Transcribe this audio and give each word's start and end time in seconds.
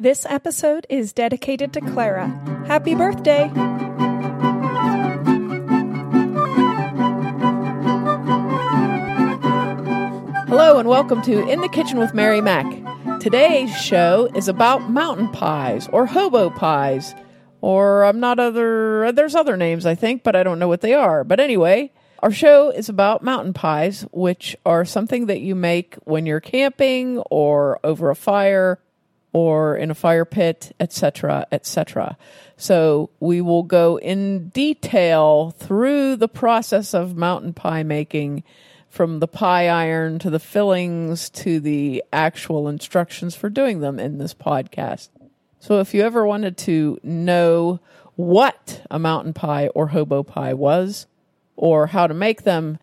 This 0.00 0.24
episode 0.26 0.86
is 0.88 1.12
dedicated 1.12 1.72
to 1.72 1.80
Clara. 1.80 2.28
Happy 2.68 2.94
birthday! 2.94 3.50
Hello 10.46 10.78
and 10.78 10.88
welcome 10.88 11.20
to 11.22 11.48
In 11.48 11.62
the 11.62 11.68
Kitchen 11.68 11.98
with 11.98 12.14
Mary 12.14 12.40
Mac. 12.40 12.64
Today's 13.18 13.76
show 13.76 14.30
is 14.36 14.46
about 14.46 14.88
mountain 14.88 15.32
pies 15.32 15.88
or 15.88 16.06
hobo 16.06 16.50
pies, 16.50 17.12
or 17.60 18.04
I'm 18.04 18.20
not 18.20 18.38
other. 18.38 19.10
There's 19.10 19.34
other 19.34 19.56
names 19.56 19.84
I 19.84 19.96
think, 19.96 20.22
but 20.22 20.36
I 20.36 20.44
don't 20.44 20.60
know 20.60 20.68
what 20.68 20.80
they 20.80 20.94
are. 20.94 21.24
But 21.24 21.40
anyway, 21.40 21.90
our 22.20 22.30
show 22.30 22.70
is 22.70 22.88
about 22.88 23.24
mountain 23.24 23.52
pies, 23.52 24.02
which 24.12 24.56
are 24.64 24.84
something 24.84 25.26
that 25.26 25.40
you 25.40 25.56
make 25.56 25.96
when 26.04 26.24
you're 26.24 26.38
camping 26.38 27.18
or 27.32 27.80
over 27.82 28.10
a 28.10 28.14
fire 28.14 28.78
or 29.32 29.76
in 29.76 29.90
a 29.90 29.94
fire 29.94 30.24
pit, 30.24 30.74
etc., 30.80 31.46
etc. 31.52 32.16
So 32.56 33.10
we 33.20 33.40
will 33.40 33.62
go 33.62 33.98
in 33.98 34.48
detail 34.48 35.50
through 35.50 36.16
the 36.16 36.28
process 36.28 36.94
of 36.94 37.16
mountain 37.16 37.52
pie 37.52 37.82
making 37.82 38.42
from 38.88 39.20
the 39.20 39.28
pie 39.28 39.68
iron 39.68 40.18
to 40.18 40.30
the 40.30 40.40
fillings 40.40 41.28
to 41.30 41.60
the 41.60 42.02
actual 42.12 42.68
instructions 42.68 43.36
for 43.36 43.50
doing 43.50 43.80
them 43.80 43.98
in 43.98 44.18
this 44.18 44.34
podcast. 44.34 45.08
So 45.60 45.80
if 45.80 45.92
you 45.92 46.02
ever 46.02 46.26
wanted 46.26 46.56
to 46.58 46.98
know 47.02 47.80
what 48.16 48.82
a 48.90 48.98
mountain 48.98 49.34
pie 49.34 49.68
or 49.68 49.88
hobo 49.88 50.22
pie 50.22 50.54
was 50.54 51.06
or 51.56 51.88
how 51.88 52.06
to 52.06 52.14
make 52.14 52.42
them, 52.42 52.78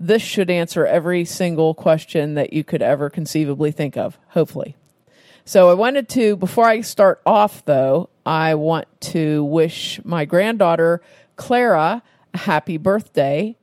this 0.00 0.22
should 0.22 0.50
answer 0.50 0.86
every 0.86 1.24
single 1.24 1.74
question 1.74 2.34
that 2.34 2.52
you 2.52 2.64
could 2.64 2.82
ever 2.82 3.08
conceivably 3.08 3.70
think 3.70 3.96
of, 3.96 4.18
hopefully. 4.28 4.76
So 5.44 5.68
I 5.68 5.74
wanted 5.74 6.08
to, 6.10 6.36
before 6.36 6.66
I 6.66 6.80
start 6.82 7.20
off 7.26 7.64
though, 7.64 8.08
I 8.24 8.54
want 8.54 8.86
to 9.12 9.44
wish 9.44 10.00
my 10.04 10.24
granddaughter, 10.24 11.02
Clara, 11.36 12.02
a 12.32 12.38
happy 12.38 12.76
birthday. 12.76 13.56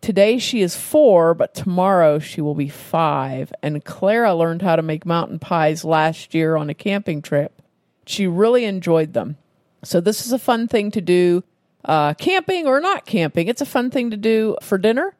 Today 0.00 0.38
she 0.38 0.60
is 0.60 0.76
four, 0.76 1.32
but 1.32 1.54
tomorrow 1.54 2.18
she 2.18 2.40
will 2.40 2.54
be 2.54 2.68
five. 2.68 3.52
And 3.62 3.84
Clara 3.84 4.34
learned 4.34 4.62
how 4.62 4.76
to 4.76 4.82
make 4.82 5.06
mountain 5.06 5.38
pies 5.38 5.84
last 5.84 6.34
year 6.34 6.56
on 6.56 6.68
a 6.68 6.74
camping 6.74 7.22
trip. 7.22 7.62
She 8.06 8.26
really 8.26 8.64
enjoyed 8.64 9.12
them. 9.12 9.36
So 9.82 10.00
this 10.00 10.26
is 10.26 10.32
a 10.32 10.38
fun 10.38 10.66
thing 10.68 10.90
to 10.90 11.00
do, 11.00 11.44
uh, 11.84 12.14
camping 12.14 12.66
or 12.66 12.80
not 12.80 13.06
camping. 13.06 13.48
It's 13.48 13.62
a 13.62 13.66
fun 13.66 13.90
thing 13.90 14.10
to 14.10 14.16
do 14.16 14.56
for 14.60 14.76
dinner. 14.76 15.14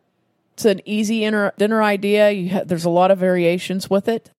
It's 0.54 0.64
an 0.64 0.80
easy 0.84 1.24
inner, 1.24 1.52
dinner 1.56 1.82
idea. 1.82 2.48
Ha- 2.52 2.64
there's 2.66 2.84
a 2.84 2.90
lot 2.90 3.10
of 3.10 3.18
variations 3.18 3.88
with 3.88 4.08
it. 4.08 4.30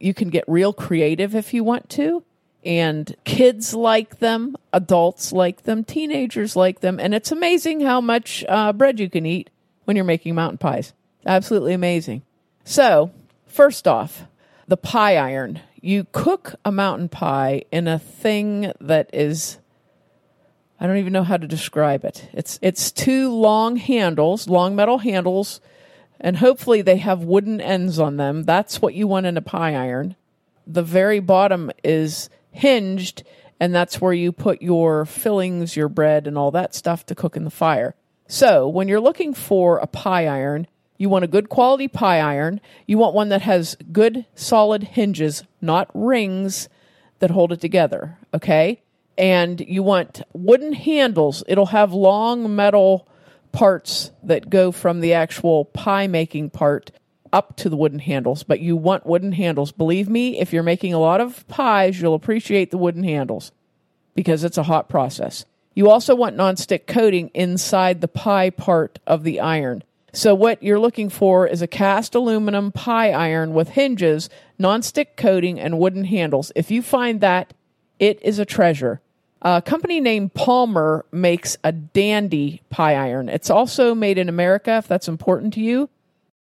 You 0.00 0.14
can 0.14 0.30
get 0.30 0.44
real 0.48 0.72
creative 0.72 1.34
if 1.34 1.54
you 1.54 1.62
want 1.62 1.88
to. 1.90 2.24
And 2.62 3.14
kids 3.24 3.72
like 3.72 4.18
them, 4.18 4.56
adults 4.72 5.32
like 5.32 5.62
them, 5.62 5.84
teenagers 5.84 6.56
like 6.56 6.80
them. 6.80 6.98
And 7.00 7.14
it's 7.14 7.32
amazing 7.32 7.80
how 7.80 8.00
much 8.00 8.44
uh, 8.48 8.72
bread 8.72 9.00
you 9.00 9.08
can 9.08 9.24
eat 9.24 9.48
when 9.84 9.96
you're 9.96 10.04
making 10.04 10.34
mountain 10.34 10.58
pies. 10.58 10.92
Absolutely 11.24 11.72
amazing. 11.72 12.22
So, 12.64 13.12
first 13.46 13.88
off, 13.88 14.24
the 14.68 14.76
pie 14.76 15.16
iron. 15.16 15.60
You 15.80 16.06
cook 16.12 16.54
a 16.64 16.70
mountain 16.70 17.08
pie 17.08 17.62
in 17.72 17.88
a 17.88 17.98
thing 17.98 18.72
that 18.80 19.08
is 19.12 19.58
I 20.80 20.86
don't 20.86 20.96
even 20.96 21.12
know 21.12 21.24
how 21.24 21.36
to 21.36 21.46
describe 21.46 22.04
it. 22.04 22.28
It's 22.32 22.58
it's 22.62 22.90
two 22.90 23.30
long 23.32 23.76
handles, 23.76 24.48
long 24.48 24.74
metal 24.74 24.98
handles 24.98 25.60
and 26.20 26.36
hopefully 26.36 26.82
they 26.82 26.98
have 26.98 27.24
wooden 27.24 27.60
ends 27.60 27.98
on 27.98 28.16
them. 28.16 28.44
That's 28.44 28.82
what 28.82 28.94
you 28.94 29.06
want 29.06 29.26
in 29.26 29.36
a 29.36 29.42
pie 29.42 29.74
iron. 29.74 30.16
The 30.66 30.82
very 30.82 31.18
bottom 31.18 31.70
is 31.82 32.28
hinged, 32.50 33.24
and 33.58 33.74
that's 33.74 34.00
where 34.00 34.12
you 34.12 34.30
put 34.30 34.62
your 34.62 35.06
fillings, 35.06 35.76
your 35.76 35.88
bread, 35.88 36.26
and 36.26 36.36
all 36.36 36.50
that 36.50 36.74
stuff 36.74 37.06
to 37.06 37.14
cook 37.14 37.36
in 37.36 37.44
the 37.44 37.50
fire. 37.50 37.94
So, 38.28 38.68
when 38.68 38.86
you're 38.86 39.00
looking 39.00 39.34
for 39.34 39.78
a 39.78 39.86
pie 39.86 40.26
iron, 40.26 40.68
you 40.98 41.08
want 41.08 41.24
a 41.24 41.28
good 41.28 41.48
quality 41.48 41.88
pie 41.88 42.20
iron. 42.20 42.60
You 42.86 42.98
want 42.98 43.14
one 43.14 43.30
that 43.30 43.42
has 43.42 43.76
good 43.90 44.26
solid 44.34 44.84
hinges, 44.84 45.42
not 45.60 45.90
rings 45.94 46.68
that 47.20 47.30
hold 47.30 47.52
it 47.52 47.60
together, 47.60 48.18
okay? 48.34 48.82
And 49.16 49.60
you 49.60 49.82
want 49.82 50.22
wooden 50.34 50.74
handles. 50.74 51.42
It'll 51.48 51.66
have 51.66 51.92
long 51.92 52.54
metal 52.54 53.08
parts 53.52 54.10
that 54.22 54.50
go 54.50 54.72
from 54.72 55.00
the 55.00 55.14
actual 55.14 55.64
pie 55.66 56.06
making 56.06 56.50
part 56.50 56.90
up 57.32 57.56
to 57.56 57.68
the 57.68 57.76
wooden 57.76 57.98
handles, 57.98 58.42
but 58.42 58.60
you 58.60 58.76
want 58.76 59.06
wooden 59.06 59.32
handles. 59.32 59.72
Believe 59.72 60.08
me, 60.08 60.40
if 60.40 60.52
you're 60.52 60.62
making 60.62 60.94
a 60.94 60.98
lot 60.98 61.20
of 61.20 61.46
pies, 61.48 62.00
you'll 62.00 62.14
appreciate 62.14 62.70
the 62.70 62.78
wooden 62.78 63.04
handles 63.04 63.52
because 64.14 64.44
it's 64.44 64.58
a 64.58 64.64
hot 64.64 64.88
process. 64.88 65.44
You 65.74 65.88
also 65.88 66.14
want 66.14 66.36
nonstick 66.36 66.86
coating 66.86 67.30
inside 67.32 68.00
the 68.00 68.08
pie 68.08 68.50
part 68.50 68.98
of 69.06 69.22
the 69.22 69.40
iron. 69.40 69.84
So, 70.12 70.34
what 70.34 70.60
you're 70.62 70.80
looking 70.80 71.08
for 71.08 71.46
is 71.46 71.62
a 71.62 71.68
cast 71.68 72.16
aluminum 72.16 72.72
pie 72.72 73.12
iron 73.12 73.54
with 73.54 73.70
hinges, 73.70 74.28
nonstick 74.58 75.16
coating, 75.16 75.60
and 75.60 75.78
wooden 75.78 76.04
handles. 76.04 76.50
If 76.56 76.72
you 76.72 76.82
find 76.82 77.20
that, 77.20 77.54
it 78.00 78.20
is 78.22 78.40
a 78.40 78.44
treasure. 78.44 79.00
A 79.42 79.62
company 79.62 80.00
named 80.00 80.34
Palmer 80.34 81.06
makes 81.12 81.56
a 81.64 81.72
dandy 81.72 82.62
pie 82.68 82.94
iron. 82.94 83.28
It's 83.28 83.48
also 83.48 83.94
made 83.94 84.18
in 84.18 84.28
America, 84.28 84.76
if 84.76 84.88
that's 84.88 85.08
important 85.08 85.54
to 85.54 85.60
you. 85.60 85.88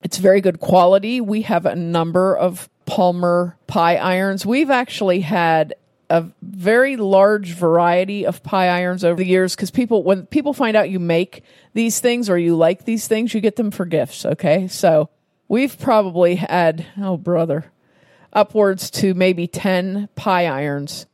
It's 0.02 0.18
very 0.18 0.42
good 0.42 0.60
quality. 0.60 1.22
We 1.22 1.44
have 1.44 1.66
a 1.66 1.76
number 1.76 2.36
of 2.36 2.70
Palmer 2.86 3.58
pie 3.68 3.98
irons. 3.98 4.46
We've 4.46 4.72
actually 4.72 5.20
had 5.22 5.76
a 6.10 6.26
very 6.42 6.96
large 6.96 7.54
variety 7.54 8.26
of 8.26 8.42
pie 8.42 8.70
irons 8.70 9.04
over 9.04 9.18
the 9.18 9.28
years 9.28 9.56
because 9.56 9.72
people, 9.72 10.04
when 10.04 10.26
people 10.26 10.54
find 10.54 10.78
out 10.78 10.90
you 10.90 11.00
make 11.00 11.44
these 11.74 12.00
things 12.00 12.30
or 12.30 12.38
you 12.38 12.56
like 12.56 12.86
these 12.86 13.08
things, 13.08 13.34
you 13.34 13.42
get 13.42 13.58
them 13.58 13.72
for 13.72 13.86
gifts. 13.86 14.26
Okay. 14.26 14.68
So 14.68 15.10
we've 15.48 15.78
probably 15.78 16.36
had, 16.36 16.86
oh, 17.00 17.18
brother, 17.18 17.72
upwards 18.32 18.90
to 18.92 19.14
maybe 19.14 19.48
10 19.48 20.10
pie 20.16 20.46
irons 20.46 21.06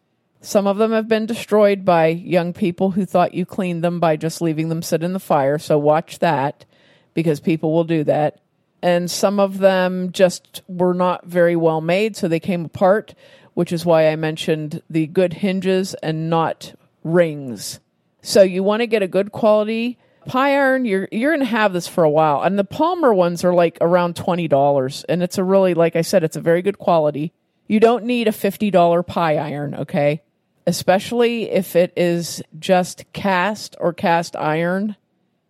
some 0.44 0.68
of 0.68 0.78
them 0.78 0.92
have 0.92 1.08
been 1.08 1.26
destroyed 1.26 1.86
by 1.86 2.08
young 2.08 2.52
people 2.54 2.92
who 2.92 3.06
thought 3.06 3.34
you 3.34 3.46
cleaned 3.46 3.84
them 3.84 4.00
by 4.00 4.18
just 4.18 4.42
leaving 4.42 4.70
them 4.70 4.82
sit 4.82 5.02
in 5.02 5.14
the 5.14 5.20
fire. 5.20 5.58
So 5.58 5.78
watch 5.78 6.20
that 6.20 6.66
because 7.14 7.40
people 7.40 7.72
will 7.72 7.86
do 7.86 8.04
that. 8.04 8.40
And 8.82 9.10
some 9.10 9.40
of 9.40 9.60
them 9.60 10.12
just 10.12 10.62
were 10.68 10.94
not 10.94 11.26
very 11.26 11.56
well 11.56 11.80
made, 11.80 12.18
so 12.18 12.28
they 12.28 12.42
came 12.42 12.66
apart, 12.66 13.16
which 13.54 13.72
is 13.72 13.86
why 13.86 14.10
I 14.10 14.18
mentioned 14.18 14.82
the 14.90 15.08
good 15.08 15.34
hinges 15.34 15.94
and 15.96 16.30
not 16.30 16.74
rings. 17.04 17.80
So 18.22 18.42
you 18.42 18.64
want 18.64 18.82
to 18.82 18.88
get 18.88 19.02
a 19.02 19.08
good 19.08 19.32
quality 19.32 19.98
pie 20.26 20.52
iron. 20.52 20.84
You're 20.84 21.08
you're 21.12 21.32
going 21.32 21.40
to 21.40 21.46
have 21.46 21.72
this 21.72 21.88
for 21.88 22.04
a 22.04 22.10
while, 22.10 22.42
and 22.42 22.60
the 22.60 22.66
Palmer 22.66 23.14
ones 23.14 23.46
are 23.46 23.54
like 23.54 23.78
around 23.80 24.18
twenty 24.18 24.50
dollars, 24.50 25.06
and 25.08 25.24
it's 25.24 25.38
a 25.38 25.44
really 25.44 25.74
like 25.74 25.96
I 25.96 26.02
said, 26.02 26.24
it's 26.26 26.36
a 26.36 26.42
very 26.42 26.62
good 26.62 26.78
quality. 26.78 27.32
You 27.68 27.80
don't 27.80 28.04
need 28.04 28.28
a 28.28 28.34
fifty 28.34 28.70
dollar 28.70 29.04
pie 29.04 29.38
iron, 29.38 29.76
okay? 29.76 30.22
Especially 30.66 31.50
if 31.50 31.76
it 31.76 31.94
is 31.96 32.42
just 32.60 33.06
cast 33.14 33.76
or 33.80 33.94
cast 33.94 34.36
iron 34.36 34.96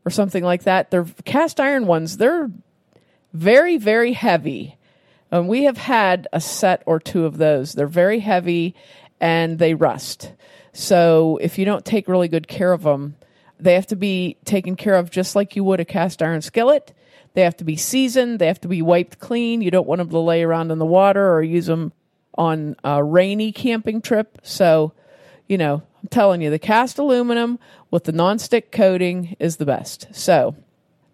or 0.06 0.12
something 0.12 0.44
like 0.44 0.63
that. 0.63 0.91
They're 0.91 1.06
cast 1.25 1.59
iron 1.59 1.88
ones, 1.88 2.18
they're 2.18 2.51
very, 3.34 3.78
very 3.78 4.13
heavy. 4.13 4.78
And 5.31 5.47
we 5.47 5.63
have 5.63 5.78
had 5.78 6.28
a 6.31 6.40
set 6.40 6.84
or 6.85 7.00
two 7.00 7.25
of 7.25 7.38
those. 7.38 7.73
They're 7.73 7.88
very 7.88 8.19
heavy 8.19 8.75
and 9.19 9.57
they 9.57 9.73
rust. 9.73 10.31
So 10.73 11.40
if 11.41 11.57
you 11.57 11.66
don't 11.66 11.84
take 11.84 12.07
really 12.07 12.28
good 12.28 12.47
care 12.47 12.72
of 12.72 12.84
them, 12.84 13.16
they 13.59 13.73
have 13.73 13.88
to 13.88 13.96
be 13.96 14.38
taken 14.46 14.75
care 14.75 14.96
of 14.96 15.09
just 15.09 15.35
like 15.35 15.56
you 15.56 15.63
would 15.63 15.79
a 15.79 15.85
cast 15.85 16.22
iron 16.22 16.41
skillet. 16.41 16.94
They 17.34 17.41
have 17.41 17.57
to 17.57 17.63
be 17.63 17.75
seasoned. 17.78 18.40
They 18.40 18.47
have 18.47 18.62
to 18.62 18.68
be 18.68 18.81
wiped 18.81 19.19
clean. 19.19 19.62
You 19.62 19.72
don't 19.72 19.88
want 19.88 20.00
them 20.00 20.09
to 20.09 20.19
lay 20.19 20.44
around 20.44 20.72
in 20.72 20.78
the 20.78 20.85
water 20.85 21.34
or 21.34 21.41
use 21.41 21.66
them 21.66 21.94
on 22.35 22.75
a 22.84 23.03
rainy 23.03 23.52
camping 23.52 24.02
trip. 24.02 24.40
So 24.44 24.94
you 25.47 25.57
know, 25.57 25.84
I'm 26.01 26.09
telling 26.09 26.41
you, 26.41 26.49
the 26.49 26.59
cast 26.59 26.97
aluminum 26.97 27.59
with 27.91 28.05
the 28.05 28.13
nonstick 28.13 28.72
coating 28.72 29.35
is 29.40 29.57
the 29.57 29.66
best. 29.66 30.07
So, 30.11 30.55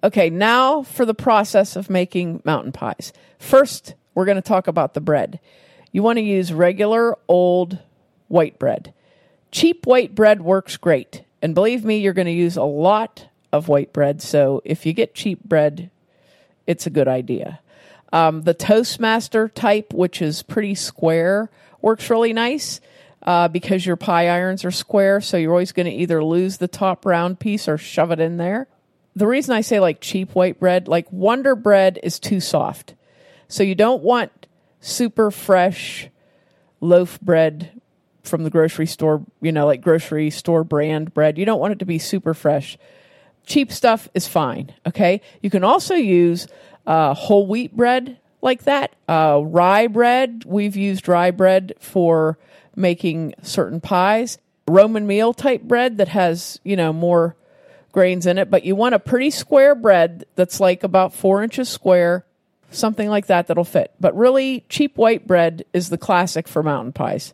okay, 0.03 0.29
now 0.29 0.83
for 0.83 1.05
the 1.05 1.13
process 1.13 1.75
of 1.75 1.89
making 1.89 2.41
mountain 2.45 2.71
pies. 2.71 3.13
First, 3.37 3.95
we're 4.15 4.25
going 4.25 4.35
to 4.35 4.41
talk 4.41 4.67
about 4.67 4.93
the 4.93 5.01
bread. 5.01 5.39
You 5.91 6.03
want 6.03 6.17
to 6.17 6.23
use 6.23 6.53
regular 6.53 7.17
old 7.27 7.79
white 8.27 8.59
bread. 8.59 8.93
Cheap 9.51 9.85
white 9.85 10.13
bread 10.13 10.41
works 10.41 10.77
great. 10.77 11.23
And 11.41 11.55
believe 11.55 11.83
me, 11.83 11.97
you're 11.97 12.13
going 12.13 12.25
to 12.25 12.31
use 12.31 12.57
a 12.57 12.63
lot 12.63 13.27
of 13.51 13.67
white 13.67 13.93
bread. 13.93 14.21
So 14.21 14.61
if 14.65 14.85
you 14.85 14.93
get 14.93 15.15
cheap 15.15 15.43
bread, 15.43 15.89
it's 16.67 16.85
a 16.85 16.91
good 16.91 17.07
idea. 17.07 17.59
Um, 18.11 18.43
the 18.43 18.53
Toastmaster 18.53 19.47
type, 19.49 19.93
which 19.93 20.21
is 20.21 20.43
pretty 20.43 20.75
square, 20.75 21.49
works 21.81 22.09
really 22.09 22.33
nice 22.33 22.81
uh, 23.23 23.47
because 23.47 23.85
your 23.85 23.95
pie 23.95 24.27
irons 24.27 24.63
are 24.63 24.71
square, 24.71 25.21
so 25.21 25.37
you're 25.37 25.51
always 25.51 25.71
going 25.71 25.85
to 25.85 25.91
either 25.91 26.23
lose 26.23 26.57
the 26.57 26.67
top 26.67 27.05
round 27.05 27.39
piece 27.39 27.67
or 27.67 27.77
shove 27.77 28.11
it 28.11 28.19
in 28.19 28.37
there. 28.37 28.67
The 29.15 29.27
reason 29.27 29.53
I 29.53 29.61
say 29.61 29.79
like 29.79 29.99
cheap 29.99 30.33
white 30.33 30.59
bread, 30.59 30.87
like 30.87 31.11
Wonder 31.11 31.55
Bread 31.55 31.99
is 32.03 32.19
too 32.19 32.39
soft. 32.39 32.95
So 33.47 33.63
you 33.63 33.75
don't 33.75 34.03
want 34.03 34.47
super 34.79 35.31
fresh 35.31 36.09
loaf 36.79 37.19
bread 37.19 37.81
from 38.23 38.43
the 38.43 38.49
grocery 38.49 38.85
store, 38.85 39.25
you 39.41 39.51
know, 39.51 39.65
like 39.65 39.81
grocery 39.81 40.29
store 40.29 40.63
brand 40.63 41.13
bread. 41.13 41.37
You 41.37 41.45
don't 41.45 41.59
want 41.59 41.73
it 41.73 41.79
to 41.79 41.85
be 41.85 41.99
super 41.99 42.33
fresh. 42.33 42.77
Cheap 43.45 43.71
stuff 43.71 44.07
is 44.13 44.27
fine. 44.27 44.73
Okay. 44.87 45.21
You 45.41 45.49
can 45.49 45.63
also 45.63 45.95
use 45.95 46.47
uh, 46.85 47.13
whole 47.13 47.47
wheat 47.47 47.75
bread 47.75 48.19
like 48.41 48.63
that. 48.63 48.95
Uh, 49.07 49.41
rye 49.43 49.87
bread. 49.87 50.43
We've 50.45 50.75
used 50.75 51.07
rye 51.07 51.31
bread 51.31 51.73
for 51.79 52.37
making 52.75 53.35
certain 53.41 53.81
pies. 53.81 54.37
Roman 54.67 55.07
meal 55.07 55.33
type 55.33 55.63
bread 55.63 55.97
that 55.97 56.09
has, 56.09 56.59
you 56.63 56.75
know, 56.75 56.93
more 56.93 57.35
grains 57.91 58.25
in 58.25 58.37
it, 58.37 58.49
but 58.49 58.63
you 58.63 58.75
want 58.75 58.95
a 58.95 58.99
pretty 58.99 59.31
square 59.31 59.75
bread 59.75 60.25
that's 60.35 60.59
like 60.59 60.83
about 60.83 61.13
four 61.13 61.41
inches 61.43 61.67
square, 61.69 62.25
something 62.71 63.09
like 63.09 63.25
that 63.27 63.47
that'll 63.47 63.63
fit. 63.63 63.93
But 63.99 64.15
really, 64.15 64.63
cheap 64.69 64.97
white 64.97 65.25
bread 65.25 65.65
is 65.73 65.89
the 65.89 65.97
classic 65.97 66.47
for 66.47 66.61
mountain 66.61 66.93
pies. 66.93 67.33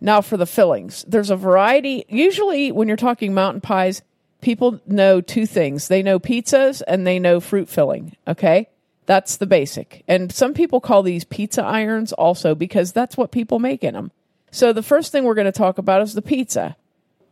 Now, 0.00 0.20
for 0.20 0.36
the 0.36 0.46
fillings, 0.46 1.04
there's 1.08 1.30
a 1.30 1.36
variety. 1.36 2.04
Usually, 2.08 2.70
when 2.70 2.86
you're 2.86 2.96
talking 2.96 3.34
mountain 3.34 3.60
pies, 3.60 4.02
people 4.40 4.80
know 4.86 5.20
two 5.20 5.46
things 5.46 5.88
they 5.88 6.02
know 6.02 6.20
pizzas 6.20 6.82
and 6.86 7.06
they 7.06 7.18
know 7.18 7.40
fruit 7.40 7.68
filling. 7.68 8.16
Okay. 8.26 8.68
That's 9.08 9.38
the 9.38 9.46
basic. 9.46 10.04
And 10.06 10.30
some 10.30 10.52
people 10.52 10.80
call 10.80 11.02
these 11.02 11.24
pizza 11.24 11.64
irons 11.64 12.12
also 12.12 12.54
because 12.54 12.92
that's 12.92 13.16
what 13.16 13.32
people 13.32 13.58
make 13.58 13.82
in 13.82 13.94
them. 13.94 14.12
So, 14.50 14.72
the 14.72 14.82
first 14.82 15.12
thing 15.12 15.24
we're 15.24 15.34
going 15.34 15.46
to 15.46 15.52
talk 15.52 15.78
about 15.78 16.02
is 16.02 16.12
the 16.12 16.22
pizza 16.22 16.76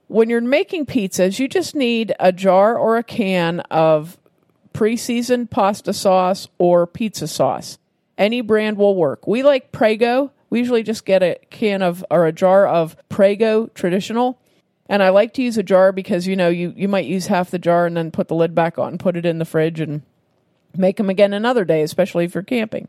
when 0.08 0.30
you're 0.30 0.40
making 0.40 0.86
pizzas, 0.86 1.38
you 1.38 1.48
just 1.48 1.74
need 1.74 2.14
a 2.20 2.32
jar 2.32 2.76
or 2.76 2.96
a 2.96 3.02
can 3.02 3.60
of 3.60 4.18
pre 4.72 4.96
seasoned 4.96 5.50
pasta 5.50 5.92
sauce 5.92 6.48
or 6.58 6.86
pizza 6.86 7.26
sauce. 7.26 7.78
Any 8.16 8.40
brand 8.40 8.78
will 8.78 8.94
work. 8.94 9.26
We 9.26 9.42
like 9.42 9.72
Prego. 9.72 10.32
We 10.48 10.60
usually 10.60 10.82
just 10.82 11.04
get 11.04 11.22
a 11.22 11.38
can 11.50 11.82
of 11.82 12.04
or 12.10 12.26
a 12.26 12.32
jar 12.32 12.66
of 12.66 12.96
Prego 13.08 13.66
traditional. 13.68 14.38
And 14.88 15.02
I 15.02 15.08
like 15.08 15.34
to 15.34 15.42
use 15.42 15.58
a 15.58 15.64
jar 15.64 15.90
because 15.90 16.26
you 16.26 16.36
know 16.36 16.48
you, 16.48 16.72
you 16.76 16.86
might 16.86 17.06
use 17.06 17.26
half 17.26 17.50
the 17.50 17.58
jar 17.58 17.86
and 17.86 17.96
then 17.96 18.12
put 18.12 18.28
the 18.28 18.36
lid 18.36 18.54
back 18.54 18.78
on, 18.78 18.98
put 18.98 19.16
it 19.16 19.26
in 19.26 19.38
the 19.38 19.44
fridge, 19.44 19.80
and 19.80 20.02
make 20.78 20.96
them 20.96 21.10
again 21.10 21.32
another 21.32 21.64
day, 21.64 21.82
especially 21.82 22.24
if 22.24 22.34
you're 22.34 22.42
camping. 22.42 22.88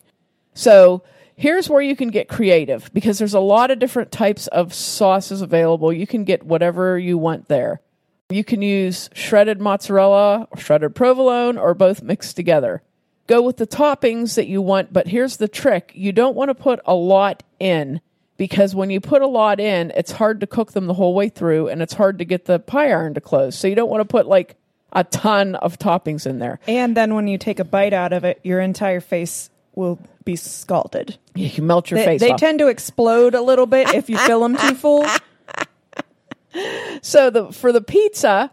So 0.54 1.04
Here's 1.40 1.70
where 1.70 1.84
you 1.84 1.96
can 1.96 2.10
get 2.10 2.28
creative 2.28 2.92
because 2.96 3.20
there's 3.20 3.36
a 3.36 3.40
lot 3.40 3.70
of 3.70 3.78
different 3.78 4.12
types 4.12 4.48
of 4.48 4.74
sauces 4.74 5.44
available. 5.44 5.94
You 5.94 6.08
can 6.08 6.24
get 6.24 6.42
whatever 6.42 6.98
you 6.98 7.16
want 7.16 7.48
there. 7.48 7.80
You 8.30 8.44
can 8.44 8.64
use 8.64 9.12
shredded 9.14 9.62
mozzarella 9.62 10.48
or 10.50 10.58
shredded 10.58 10.96
provolone 10.96 11.60
or 11.60 11.76
both 11.76 12.02
mixed 12.02 12.36
together. 12.36 12.82
Go 13.28 13.44
with 13.44 13.58
the 13.58 13.68
toppings 13.68 14.34
that 14.34 14.48
you 14.48 14.64
want, 14.64 14.92
but 14.92 15.08
here's 15.08 15.38
the 15.38 15.48
trick 15.48 15.92
you 15.94 16.12
don't 16.12 16.36
want 16.36 16.50
to 16.50 16.56
put 16.56 16.80
a 16.86 16.96
lot 16.96 17.44
in 17.60 18.02
because 18.38 18.74
when 18.74 18.90
you 18.90 19.00
put 19.00 19.22
a 19.22 19.28
lot 19.28 19.60
in, 19.60 19.92
it's 19.96 20.14
hard 20.14 20.40
to 20.40 20.48
cook 20.48 20.72
them 20.72 20.88
the 20.88 20.96
whole 20.96 21.14
way 21.14 21.30
through 21.30 21.68
and 21.68 21.84
it's 21.84 21.94
hard 21.94 22.18
to 22.18 22.26
get 22.26 22.46
the 22.46 22.58
pie 22.58 22.90
iron 22.90 23.14
to 23.14 23.22
close. 23.22 23.56
So 23.56 23.68
you 23.68 23.76
don't 23.76 23.92
want 23.92 24.02
to 24.02 24.12
put 24.12 24.26
like 24.26 24.56
a 24.94 25.04
ton 25.04 25.56
of 25.56 25.78
toppings 25.78 26.26
in 26.26 26.40
there. 26.40 26.60
And 26.68 26.96
then 26.96 27.16
when 27.16 27.28
you 27.28 27.38
take 27.38 27.60
a 27.60 27.64
bite 27.64 27.94
out 27.94 28.14
of 28.14 28.24
it, 28.24 28.40
your 28.44 28.60
entire 28.60 29.02
face 29.02 29.50
will 29.76 30.00
be 30.24 30.36
scalded. 30.36 31.18
You 31.36 31.50
can 31.50 31.68
melt 31.68 31.92
your 31.92 32.00
they, 32.00 32.06
face 32.06 32.22
They 32.22 32.32
off. 32.32 32.40
tend 32.40 32.60
to 32.60 32.68
explode 32.68 33.36
a 33.36 33.42
little 33.42 33.66
bit 33.66 33.94
if 33.94 34.10
you 34.10 34.18
fill 34.18 34.42
them 34.42 34.58
too 34.58 34.76
full. 34.76 35.06
So 37.04 37.30
the 37.30 37.52
for 37.52 37.72
the 37.72 37.82
pizza, 37.82 38.52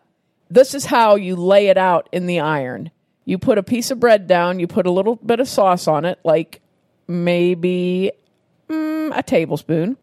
this 0.51 0.75
is 0.75 0.85
how 0.85 1.15
you 1.15 1.37
lay 1.37 1.69
it 1.69 1.79
out 1.79 2.09
in 2.13 2.27
the 2.27 2.41
iron. 2.41 2.91
You 3.25 3.39
put 3.39 3.57
a 3.57 3.63
piece 3.63 3.91
of 3.91 3.99
bread 3.99 4.27
down, 4.27 4.61
you 4.61 4.67
put 4.67 4.87
a 4.87 4.91
little 4.91 5.17
bit 5.17 5.41
of 5.41 5.49
sauce 5.49 5.89
on 5.89 6.05
it, 6.05 6.19
like 6.23 6.61
maybe 7.09 8.13
mm, 8.69 9.17
a 9.17 9.23
tablespoon. 9.23 9.97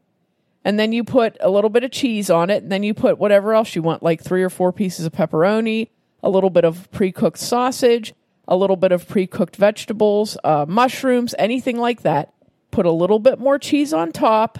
And 0.63 0.79
then 0.79 0.93
you 0.93 1.03
put 1.03 1.37
a 1.39 1.49
little 1.49 1.69
bit 1.69 1.83
of 1.83 1.91
cheese 1.91 2.29
on 2.29 2.49
it, 2.49 2.63
and 2.63 2.71
then 2.71 2.83
you 2.83 2.93
put 2.93 3.17
whatever 3.17 3.53
else 3.53 3.75
you 3.75 3.81
want, 3.81 4.03
like 4.03 4.21
three 4.21 4.43
or 4.43 4.49
four 4.49 4.71
pieces 4.71 5.05
of 5.05 5.11
pepperoni, 5.11 5.89
a 6.23 6.29
little 6.29 6.49
bit 6.49 6.65
of 6.65 6.91
pre 6.91 7.11
cooked 7.11 7.39
sausage, 7.39 8.13
a 8.47 8.55
little 8.55 8.75
bit 8.75 8.91
of 8.91 9.07
pre 9.07 9.27
cooked 9.27 9.55
vegetables, 9.55 10.37
uh, 10.43 10.65
mushrooms, 10.67 11.35
anything 11.37 11.77
like 11.77 12.01
that. 12.01 12.33
Put 12.71 12.85
a 12.85 12.91
little 12.91 13.19
bit 13.19 13.39
more 13.39 13.59
cheese 13.59 13.93
on 13.93 14.11
top, 14.11 14.59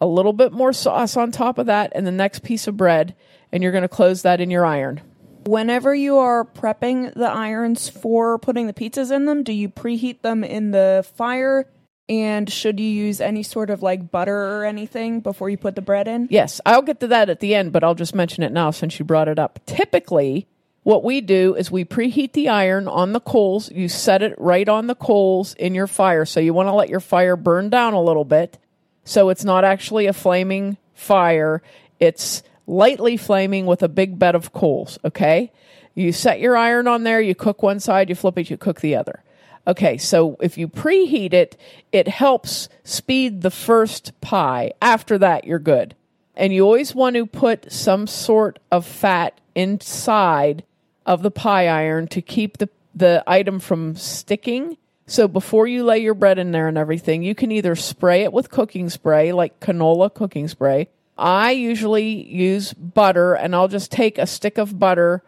a 0.00 0.06
little 0.06 0.32
bit 0.32 0.52
more 0.52 0.72
sauce 0.72 1.16
on 1.16 1.32
top 1.32 1.58
of 1.58 1.66
that, 1.66 1.92
and 1.94 2.06
the 2.06 2.12
next 2.12 2.42
piece 2.42 2.66
of 2.66 2.76
bread, 2.76 3.14
and 3.52 3.62
you're 3.62 3.72
going 3.72 3.82
to 3.82 3.88
close 3.88 4.22
that 4.22 4.40
in 4.40 4.50
your 4.50 4.64
iron. 4.64 5.00
Whenever 5.44 5.94
you 5.94 6.18
are 6.18 6.44
prepping 6.44 7.14
the 7.14 7.28
irons 7.28 7.88
for 7.88 8.38
putting 8.38 8.66
the 8.66 8.72
pizzas 8.72 9.10
in 9.10 9.24
them, 9.24 9.42
do 9.42 9.52
you 9.52 9.68
preheat 9.68 10.22
them 10.22 10.44
in 10.44 10.72
the 10.72 11.04
fire? 11.16 11.66
And 12.08 12.50
should 12.50 12.80
you 12.80 12.86
use 12.86 13.20
any 13.20 13.42
sort 13.42 13.70
of 13.70 13.82
like 13.82 14.10
butter 14.10 14.36
or 14.36 14.64
anything 14.64 15.20
before 15.20 15.50
you 15.50 15.58
put 15.58 15.74
the 15.74 15.82
bread 15.82 16.08
in? 16.08 16.26
Yes, 16.30 16.60
I'll 16.64 16.82
get 16.82 17.00
to 17.00 17.06
that 17.08 17.28
at 17.28 17.40
the 17.40 17.54
end, 17.54 17.72
but 17.72 17.84
I'll 17.84 17.94
just 17.94 18.14
mention 18.14 18.42
it 18.42 18.52
now 18.52 18.70
since 18.70 18.98
you 18.98 19.04
brought 19.04 19.28
it 19.28 19.38
up. 19.38 19.60
Typically, 19.66 20.46
what 20.88 21.04
we 21.04 21.20
do 21.20 21.54
is 21.54 21.70
we 21.70 21.84
preheat 21.84 22.32
the 22.32 22.48
iron 22.48 22.88
on 22.88 23.12
the 23.12 23.20
coals. 23.20 23.70
You 23.70 23.90
set 23.90 24.22
it 24.22 24.34
right 24.38 24.66
on 24.66 24.86
the 24.86 24.94
coals 24.94 25.52
in 25.52 25.74
your 25.74 25.86
fire. 25.86 26.24
So 26.24 26.40
you 26.40 26.54
want 26.54 26.68
to 26.68 26.72
let 26.72 26.88
your 26.88 26.98
fire 26.98 27.36
burn 27.36 27.68
down 27.68 27.92
a 27.92 28.00
little 28.00 28.24
bit. 28.24 28.56
So 29.04 29.28
it's 29.28 29.44
not 29.44 29.64
actually 29.64 30.06
a 30.06 30.14
flaming 30.14 30.78
fire. 30.94 31.60
It's 32.00 32.42
lightly 32.66 33.18
flaming 33.18 33.66
with 33.66 33.82
a 33.82 33.88
big 33.90 34.18
bed 34.18 34.34
of 34.34 34.54
coals. 34.54 34.98
Okay. 35.04 35.52
You 35.94 36.10
set 36.10 36.40
your 36.40 36.56
iron 36.56 36.88
on 36.88 37.04
there. 37.04 37.20
You 37.20 37.34
cook 37.34 37.62
one 37.62 37.80
side, 37.80 38.08
you 38.08 38.14
flip 38.14 38.38
it, 38.38 38.48
you 38.48 38.56
cook 38.56 38.80
the 38.80 38.96
other. 38.96 39.22
Okay, 39.66 39.98
so 39.98 40.38
if 40.40 40.56
you 40.56 40.68
preheat 40.68 41.34
it, 41.34 41.58
it 41.92 42.08
helps 42.08 42.70
speed 42.82 43.42
the 43.42 43.50
first 43.50 44.18
pie. 44.22 44.72
After 44.80 45.18
that, 45.18 45.44
you're 45.44 45.58
good. 45.58 45.94
And 46.34 46.50
you 46.50 46.64
always 46.64 46.94
want 46.94 47.16
to 47.16 47.26
put 47.26 47.70
some 47.70 48.06
sort 48.06 48.58
of 48.72 48.86
fat 48.86 49.38
inside 49.54 50.64
of 51.08 51.22
the 51.22 51.30
pie 51.30 51.66
iron 51.66 52.06
to 52.06 52.20
keep 52.20 52.58
the, 52.58 52.68
the 52.94 53.24
item 53.26 53.58
from 53.58 53.96
sticking. 53.96 54.76
So 55.06 55.26
before 55.26 55.66
you 55.66 55.82
lay 55.82 56.00
your 56.00 56.12
bread 56.12 56.38
in 56.38 56.52
there 56.52 56.68
and 56.68 56.76
everything, 56.76 57.22
you 57.22 57.34
can 57.34 57.50
either 57.50 57.74
spray 57.74 58.24
it 58.24 58.32
with 58.32 58.50
cooking 58.50 58.90
spray, 58.90 59.32
like 59.32 59.58
canola 59.58 60.12
cooking 60.12 60.48
spray. 60.48 60.90
I 61.16 61.52
usually 61.52 62.26
use 62.28 62.74
butter, 62.74 63.32
and 63.32 63.56
I'll 63.56 63.68
just 63.68 63.90
take 63.90 64.18
a 64.18 64.26
stick 64.26 64.58
of 64.58 64.78
butter 64.78 65.22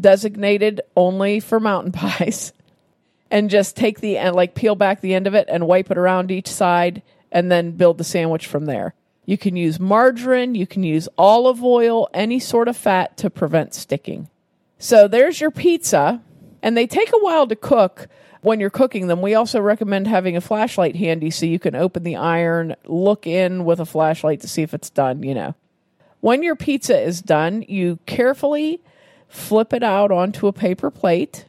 designated 0.00 0.80
only 0.96 1.40
for 1.40 1.58
mountain 1.58 1.92
pies 2.00 2.52
and 3.28 3.50
just 3.50 3.74
take 3.74 4.00
the 4.00 4.16
and 4.16 4.36
like 4.36 4.54
peel 4.54 4.76
back 4.76 5.00
the 5.00 5.14
end 5.14 5.26
of 5.26 5.34
it 5.34 5.48
and 5.50 5.66
wipe 5.66 5.90
it 5.90 5.98
around 5.98 6.30
each 6.30 6.48
side 6.48 7.02
and 7.32 7.50
then 7.50 7.72
build 7.72 7.98
the 7.98 8.04
sandwich 8.04 8.46
from 8.46 8.66
there. 8.66 8.94
You 9.26 9.36
can 9.36 9.56
use 9.56 9.80
margarine, 9.80 10.54
you 10.54 10.68
can 10.68 10.84
use 10.84 11.08
olive 11.18 11.64
oil, 11.64 12.08
any 12.14 12.38
sort 12.38 12.68
of 12.68 12.76
fat 12.76 13.16
to 13.16 13.30
prevent 13.30 13.74
sticking. 13.74 14.28
So 14.84 15.08
there's 15.08 15.40
your 15.40 15.50
pizza, 15.50 16.20
and 16.62 16.76
they 16.76 16.86
take 16.86 17.08
a 17.08 17.18
while 17.20 17.46
to 17.46 17.56
cook 17.56 18.06
when 18.42 18.60
you're 18.60 18.68
cooking 18.68 19.06
them. 19.06 19.22
We 19.22 19.34
also 19.34 19.58
recommend 19.58 20.06
having 20.06 20.36
a 20.36 20.42
flashlight 20.42 20.94
handy 20.94 21.30
so 21.30 21.46
you 21.46 21.58
can 21.58 21.74
open 21.74 22.02
the 22.02 22.16
iron, 22.16 22.76
look 22.84 23.26
in 23.26 23.64
with 23.64 23.80
a 23.80 23.86
flashlight 23.86 24.42
to 24.42 24.46
see 24.46 24.60
if 24.60 24.74
it's 24.74 24.90
done, 24.90 25.22
you 25.22 25.32
know. 25.34 25.54
When 26.20 26.42
your 26.42 26.54
pizza 26.54 27.00
is 27.00 27.22
done, 27.22 27.64
you 27.66 27.98
carefully 28.04 28.82
flip 29.26 29.72
it 29.72 29.82
out 29.82 30.12
onto 30.12 30.48
a 30.48 30.52
paper 30.52 30.90
plate 30.90 31.46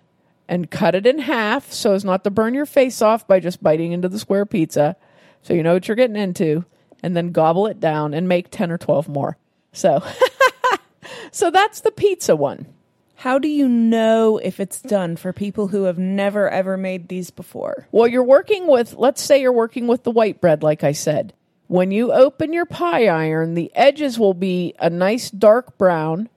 and 0.47 0.71
cut 0.71 0.95
it 0.95 1.05
in 1.05 1.19
half 1.19 1.73
so 1.73 1.91
as 1.91 2.05
not 2.05 2.23
to 2.23 2.29
burn 2.29 2.53
your 2.53 2.65
face 2.65 3.01
off 3.01 3.27
by 3.27 3.41
just 3.41 3.61
biting 3.61 3.91
into 3.91 4.07
the 4.07 4.17
square 4.17 4.45
pizza. 4.45 4.95
So 5.41 5.53
you 5.53 5.61
know 5.61 5.73
what 5.73 5.89
you're 5.89 5.95
getting 5.95 6.15
into, 6.15 6.63
and 7.03 7.17
then 7.17 7.33
gobble 7.33 7.67
it 7.67 7.81
down 7.81 8.13
and 8.13 8.29
make 8.29 8.49
10 8.49 8.71
or 8.71 8.77
12 8.77 9.09
more. 9.09 9.35
So 9.73 10.01
So 11.31 11.51
that's 11.51 11.81
the 11.81 11.91
pizza 11.91 12.33
one. 12.33 12.67
How 13.15 13.39
do 13.39 13.47
you 13.47 13.67
know 13.67 14.37
if 14.37 14.59
it's 14.59 14.81
done 14.81 15.15
for 15.15 15.33
people 15.33 15.69
who 15.69 15.83
have 15.83 15.97
never 15.97 16.49
ever 16.49 16.77
made 16.77 17.07
these 17.07 17.31
before? 17.31 17.87
Well, 17.91 18.07
you're 18.07 18.23
working 18.23 18.67
with, 18.67 18.95
let's 18.95 19.21
say 19.21 19.41
you're 19.41 19.51
working 19.51 19.87
with 19.87 20.03
the 20.03 20.11
white 20.11 20.41
bread, 20.41 20.61
like 20.63 20.83
I 20.83 20.91
said. 20.91 21.33
When 21.67 21.91
you 21.91 22.11
open 22.11 22.53
your 22.53 22.65
pie 22.65 23.07
iron, 23.07 23.55
the 23.55 23.71
edges 23.73 24.19
will 24.19 24.35
be 24.35 24.75
a 24.79 24.89
nice 24.89 25.31
dark 25.31 25.77
brown 25.77 26.29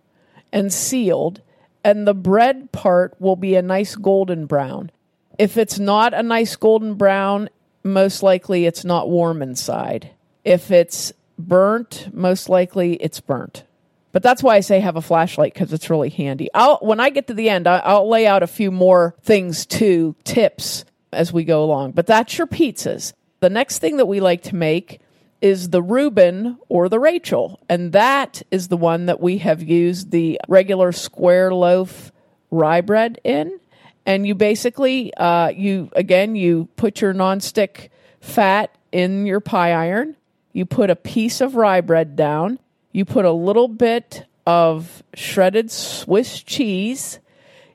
and 0.53 0.73
sealed, 0.73 1.43
and 1.85 2.07
the 2.07 2.15
bread 2.15 2.73
part 2.73 3.15
will 3.21 3.37
be 3.37 3.55
a 3.55 3.63
nice 3.63 3.95
golden 3.95 4.47
brown. 4.47 4.91
If 5.39 5.57
it's 5.57 5.79
not 5.79 6.15
a 6.15 6.23
nice 6.23 6.57
golden 6.57 6.95
brown, 6.95 7.51
most 7.85 8.23
likely 8.23 8.67
it's 8.67 8.85
not 8.85 9.11
warm 9.11 9.43
inside. 9.43 10.11
If 10.45 10.71
it's 10.71 11.13
burnt, 11.39 12.09
most 12.13 12.49
likely 12.49 12.95
it's 12.95 13.21
burnt. 13.21 13.65
But 14.13 14.23
that's 14.23 14.43
why 14.43 14.57
I 14.57 14.61
say 14.61 14.81
have 14.81 14.97
a 14.97 15.03
flashlight 15.03 15.55
because 15.55 15.73
it's 15.73 15.91
really 15.91 16.11
handy. 16.11 16.49
I'll 16.55 16.79
when 16.79 17.01
I 17.01 17.11
get 17.11 17.27
to 17.27 17.35
the 17.35 17.51
end, 17.51 17.67
I'll 17.67 18.09
lay 18.09 18.27
out 18.27 18.43
a 18.43 18.47
few 18.47 18.71
more 18.71 19.15
things 19.23 19.67
too, 19.67 20.17
tips 20.25 20.85
as 21.13 21.33
we 21.33 21.45
go 21.45 21.63
along. 21.63 21.93
But 21.93 22.07
that's 22.07 22.39
your 22.39 22.47
pizzas. 22.47 23.13
The 23.41 23.51
next 23.51 23.79
thing 23.79 23.99
that 23.99 24.07
we 24.07 24.21
like 24.21 24.43
to 24.45 24.57
make 24.57 25.01
is 25.41 25.71
the 25.71 25.83
Reuben 25.83 26.59
or 26.69 26.89
the 26.89 26.99
Rachel, 26.99 27.61
and 27.69 27.93
that 27.93 28.43
is 28.51 28.69
the 28.69 28.77
one 28.77 29.07
that 29.07 29.21
we 29.21 29.39
have 29.39 29.63
used 29.63 30.11
the 30.11 30.41
regular 30.49 30.91
square 30.91 31.55
loaf 31.55 32.11
rye 32.51 32.81
bread 32.81 33.21
in. 33.25 33.61
And 34.05 34.27
you 34.27 34.35
basically, 34.35 35.13
uh, 35.15 35.49
you 35.49 35.91
again, 35.95 36.35
you 36.35 36.69
put 36.77 37.03
your 37.03 37.13
nonstick 37.13 37.91
fat 38.21 38.75
in 38.91 39.27
your 39.27 39.41
pie 39.41 39.73
iron. 39.73 40.17
You 40.53 40.65
put 40.65 40.89
a 40.89 40.97
piece 40.97 41.41
of 41.41 41.57
rye 41.57 41.83
bread 41.83 42.17
down 42.17 42.59
You 42.93 43.05
put 43.05 43.25
a 43.25 43.33
little 43.33 43.69
bit 43.69 44.27
of 44.47 45.03
shredded 45.15 45.71
Swiss 45.71 46.43
cheese. 46.43 47.21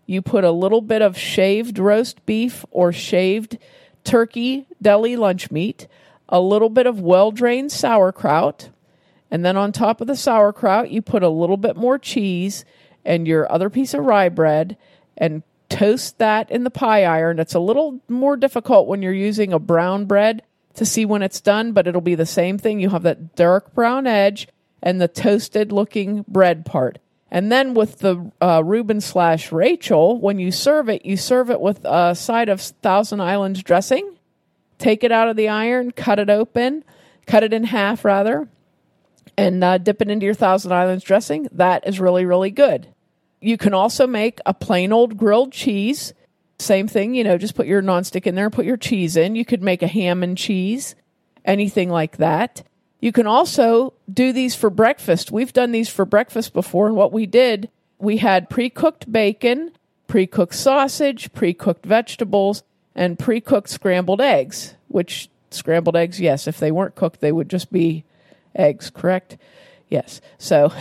You 0.06 0.22
put 0.22 0.44
a 0.44 0.52
little 0.52 0.82
bit 0.82 1.02
of 1.02 1.18
shaved 1.18 1.80
roast 1.80 2.26
beef 2.26 2.66
or 2.72 2.92
shaved 2.92 3.58
turkey 4.04 4.68
deli 4.82 5.16
lunch 5.16 5.52
meat, 5.52 5.88
a 6.28 6.42
little 6.42 6.70
bit 6.70 6.88
of 6.88 7.00
well 7.00 7.32
drained 7.32 7.72
sauerkraut, 7.72 8.70
and 9.32 9.46
then 9.46 9.58
on 9.58 9.72
top 9.72 10.02
of 10.02 10.08
the 10.08 10.16
sauerkraut, 10.16 10.92
you 10.92 11.02
put 11.02 11.24
a 11.24 11.30
little 11.30 11.58
bit 11.58 11.76
more 11.76 11.98
cheese 11.98 12.66
and 13.06 13.28
your 13.28 13.52
other 13.52 13.70
piece 13.70 13.94
of 13.94 14.06
rye 14.06 14.30
bread 14.30 14.78
and 15.18 15.44
toast 15.70 16.18
that 16.20 16.52
in 16.52 16.64
the 16.64 16.70
pie 16.70 17.04
iron. 17.04 17.40
It's 17.40 17.56
a 17.56 17.60
little 17.60 18.00
more 18.08 18.38
difficult 18.38 18.88
when 18.88 19.02
you're 19.02 19.14
using 19.14 19.52
a 19.54 19.60
brown 19.60 20.06
bread 20.06 20.44
to 20.76 20.86
see 20.86 21.06
when 21.06 21.22
it's 21.22 21.42
done, 21.42 21.72
but 21.72 21.88
it'll 21.88 22.02
be 22.02 22.16
the 22.16 22.26
same 22.26 22.58
thing. 22.58 22.80
You 22.80 22.90
have 22.90 23.04
that 23.04 23.36
dark 23.36 23.74
brown 23.74 24.06
edge 24.06 24.48
and 24.84 25.02
the 25.02 25.08
toasted 25.08 25.72
looking 25.72 26.26
bread 26.28 26.66
part. 26.66 27.00
And 27.32 27.52
then 27.52 27.74
with 27.74 28.00
the 28.00 28.32
uh, 28.40 28.62
Reuben 28.64 29.02
slash 29.02 29.52
Rachel, 29.52 30.20
when 30.20 30.38
you 30.38 30.52
serve 30.52 30.88
it, 30.88 31.04
you 31.04 31.18
serve 31.18 31.50
it 31.50 31.60
with 31.60 31.84
a 31.84 32.14
side 32.14 32.50
of 32.50 32.62
Thousand 32.62 33.22
Islands 33.22 33.64
dressing. 33.64 34.18
Take 34.78 35.04
it 35.04 35.12
out 35.12 35.30
of 35.30 35.36
the 35.36 35.48
iron, 35.48 35.92
cut 35.92 36.20
it 36.20 36.30
open, 36.30 36.84
cut 37.26 37.42
it 37.42 37.54
in 37.54 37.64
half 37.64 38.06
rather, 38.06 38.50
and 39.36 39.64
uh, 39.64 39.80
dip 39.80 40.02
it 40.02 40.12
into 40.12 40.26
your 40.26 40.36
Thousand 40.36 40.74
Islands 40.74 41.04
dressing. 41.04 41.48
That 41.54 41.88
is 41.88 42.00
really, 42.00 42.26
really 42.26 42.52
good. 42.52 42.90
You 43.40 43.58
can 43.58 43.74
also 43.74 44.06
make 44.06 44.40
a 44.46 44.54
plain 44.54 44.94
old 44.94 45.18
grilled 45.18 45.54
cheese. 45.54 46.14
Same 46.60 46.88
thing, 46.88 47.16
you 47.16 47.24
know, 47.24 47.38
just 47.38 47.56
put 47.56 47.66
your 47.66 47.82
nonstick 47.82 48.28
in 48.28 48.36
there 48.36 48.46
and 48.46 48.54
put 48.54 48.66
your 48.66 48.78
cheese 48.78 49.16
in. 49.16 49.36
You 49.36 49.46
could 49.46 49.64
make 49.64 49.82
a 49.82 49.88
ham 49.88 50.22
and 50.22 50.38
cheese, 50.38 50.96
anything 51.46 51.90
like 51.90 52.18
that. 52.18 52.64
You 53.04 53.12
can 53.12 53.28
also 53.28 53.92
do 54.10 54.32
these 54.32 54.56
for 54.56 54.70
breakfast. 54.70 55.30
We've 55.30 55.52
done 55.52 55.74
these 55.74 55.90
for 55.90 56.06
breakfast 56.06 56.54
before, 56.54 56.88
and 56.88 56.96
what 56.96 57.12
we 57.12 57.26
did, 57.26 57.70
we 58.00 58.16
had 58.16 58.50
pre 58.50 58.70
cooked 58.70 59.12
bacon, 59.12 59.72
pre 60.08 60.26
cooked 60.26 60.56
sausage, 60.56 61.34
pre 61.34 61.54
cooked 61.54 61.86
vegetables, 61.86 62.64
and 62.96 63.20
pre 63.20 63.42
cooked 63.42 63.68
scrambled 63.68 64.22
eggs, 64.22 64.76
which 64.88 65.30
scrambled 65.52 65.98
eggs, 65.98 66.22
yes, 66.22 66.48
if 66.48 66.60
they 66.60 66.72
weren't 66.72 66.96
cooked, 66.96 67.20
they 67.20 67.34
would 67.34 67.50
just 67.50 67.74
be 67.74 68.06
eggs, 68.56 68.90
correct? 68.90 69.36
Yes. 69.90 70.22
So 70.38 70.72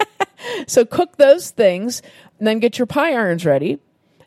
so 0.66 0.86
cook 0.86 1.18
those 1.18 1.50
things 1.50 2.00
and 2.38 2.48
then 2.48 2.60
get 2.60 2.78
your 2.78 2.86
pie 2.86 3.12
irons 3.12 3.44
ready. 3.44 3.78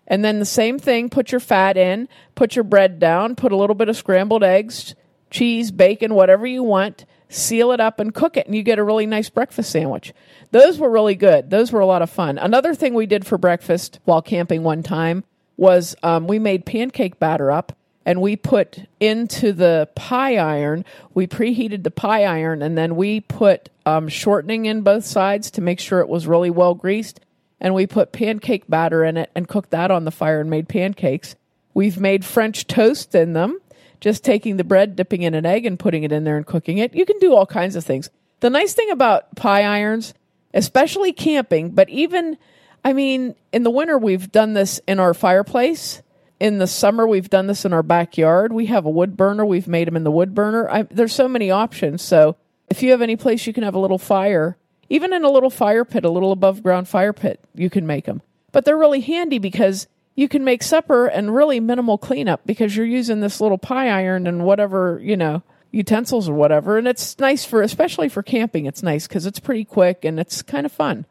And 0.05 0.23
then 0.23 0.37
the 0.37 0.45
same 0.45 0.77
thing, 0.77 1.09
put 1.09 1.31
your 1.31 1.41
fat 1.41 1.75
in, 1.75 2.07
put 2.35 2.55
your 2.55 2.65
bread 2.65 2.99
down, 2.99 3.35
put 3.35 3.51
a 3.51 3.57
little 3.57 3.73
bit 3.73 3.89
of 3.89 3.97
scrambled 3.97 4.43
eggs, 4.43 4.93
cheese, 5.31 5.71
bacon, 5.71 6.13
whatever 6.13 6.45
you 6.45 6.61
want, 6.61 7.05
seal 7.31 7.71
it 7.71 7.79
up 7.79 7.99
and 7.99 8.13
cook 8.13 8.37
it, 8.37 8.45
and 8.45 8.55
you 8.55 8.63
get 8.63 8.79
a 8.79 8.83
really 8.83 9.05
nice 9.05 9.29
breakfast 9.29 9.71
sandwich. 9.71 10.13
Those 10.51 10.77
were 10.77 10.89
really 10.89 11.15
good. 11.15 11.49
Those 11.49 11.71
were 11.71 11.79
a 11.79 11.85
lot 11.85 12.01
of 12.01 12.09
fun. 12.09 12.37
Another 12.37 12.75
thing 12.75 12.93
we 12.93 13.05
did 13.05 13.25
for 13.25 13.37
breakfast 13.37 13.99
while 14.05 14.21
camping 14.21 14.63
one 14.63 14.83
time 14.83 15.23
was 15.57 15.95
um, 16.03 16.27
we 16.27 16.39
made 16.39 16.65
pancake 16.65 17.19
batter 17.19 17.51
up 17.51 17.75
and 18.05 18.21
we 18.21 18.35
put 18.35 18.79
into 18.99 19.53
the 19.53 19.87
pie 19.95 20.37
iron, 20.37 20.83
we 21.13 21.27
preheated 21.27 21.83
the 21.83 21.91
pie 21.91 22.23
iron, 22.23 22.61
and 22.61 22.77
then 22.77 22.95
we 22.95 23.19
put 23.21 23.69
um, 23.85 24.07
shortening 24.07 24.65
in 24.65 24.81
both 24.81 25.05
sides 25.05 25.51
to 25.51 25.61
make 25.61 25.79
sure 25.79 25.99
it 25.99 26.09
was 26.09 26.27
really 26.27 26.49
well 26.49 26.73
greased. 26.73 27.19
And 27.59 27.75
we 27.75 27.85
put 27.85 28.11
pancake 28.11 28.67
batter 28.67 29.03
in 29.03 29.17
it 29.17 29.29
and 29.35 29.47
cooked 29.47 29.69
that 29.69 29.91
on 29.91 30.05
the 30.05 30.11
fire 30.11 30.41
and 30.41 30.49
made 30.49 30.67
pancakes. 30.67 31.35
We've 31.75 31.99
made 31.99 32.25
French 32.25 32.65
toast 32.65 33.13
in 33.13 33.33
them, 33.33 33.59
just 34.01 34.23
taking 34.23 34.57
the 34.57 34.63
bread, 34.63 34.95
dipping 34.95 35.21
in 35.21 35.33
an 35.33 35.45
egg, 35.45 35.65
and 35.65 35.79
putting 35.79 36.03
it 36.03 36.11
in 36.11 36.25
there 36.25 36.35
and 36.35 36.45
cooking 36.45 36.77
it. 36.77 36.93
You 36.93 37.05
can 37.05 37.19
do 37.19 37.33
all 37.33 37.45
kinds 37.45 37.75
of 37.75 37.85
things. 37.85 38.09
The 38.41 38.49
nice 38.49 38.73
thing 38.73 38.91
about 38.91 39.35
pie 39.35 39.63
irons, 39.63 40.13
especially 40.53 41.13
camping, 41.13 41.69
but 41.69 41.89
even, 41.89 42.37
I 42.83 42.93
mean, 42.93 43.35
in 43.53 43.63
the 43.63 43.69
winter, 43.69 43.97
we've 43.97 44.31
done 44.31 44.53
this 44.53 44.81
in 44.87 44.99
our 44.99 45.13
fireplace. 45.13 46.01
In 46.39 46.57
the 46.57 46.65
summer 46.65 47.07
we've 47.07 47.29
done 47.29 47.45
this 47.45 47.65
in 47.65 47.71
our 47.71 47.83
backyard. 47.83 48.51
We 48.51 48.65
have 48.65 48.83
a 48.83 48.89
wood 48.89 49.15
burner. 49.15 49.45
We've 49.45 49.67
made 49.67 49.87
them 49.87 49.95
in 49.95 50.03
the 50.03 50.09
wood 50.09 50.33
burner. 50.33 50.67
I, 50.67 50.81
there's 50.83 51.13
so 51.13 51.27
many 51.27 51.51
options. 51.51 52.01
So 52.01 52.35
if 52.71 52.81
you 52.81 52.91
have 52.91 53.01
any 53.01 53.17
place 53.17 53.45
you 53.45 53.53
can 53.53 53.63
have 53.63 53.75
a 53.75 53.79
little 53.79 53.99
fire 53.99 54.57
even 54.89 55.13
in 55.13 55.23
a 55.25 55.29
little 55.29 55.49
fire 55.49 55.83
pit 55.83 56.05
a 56.05 56.09
little 56.09 56.31
above 56.31 56.63
ground 56.63 56.87
fire 56.87 57.13
pit 57.13 57.39
you 57.53 57.69
can 57.69 57.85
make 57.85 58.05
them 58.05 58.21
but 58.53 58.63
they're 58.63 58.77
really 58.77 59.01
handy 59.01 59.37
because 59.37 59.87
you 60.21 60.29
can 60.29 60.43
make 60.43 60.63
supper 60.63 61.07
and 61.07 61.33
really 61.33 61.59
minimal 61.59 61.97
cleanup 61.97 62.45
because 62.45 62.75
you're 62.75 62.85
using 62.85 63.19
this 63.19 63.41
little 63.41 63.57
pie 63.57 63.89
iron 63.89 64.27
and 64.27 64.45
whatever 64.45 64.99
you 65.03 65.17
know 65.17 65.41
utensils 65.71 66.29
or 66.29 66.33
whatever 66.33 66.77
and 66.77 66.87
it's 66.87 67.17
nice 67.19 67.43
for 67.43 67.61
especially 67.61 68.07
for 68.07 68.21
camping 68.21 68.65
it's 68.65 68.83
nice 68.83 69.07
because 69.07 69.25
it's 69.25 69.39
pretty 69.39 69.65
quick 69.65 70.05
and 70.05 70.19
it's 70.19 70.41
kind 70.41 70.65
of 70.65 70.71
fun 70.71 71.05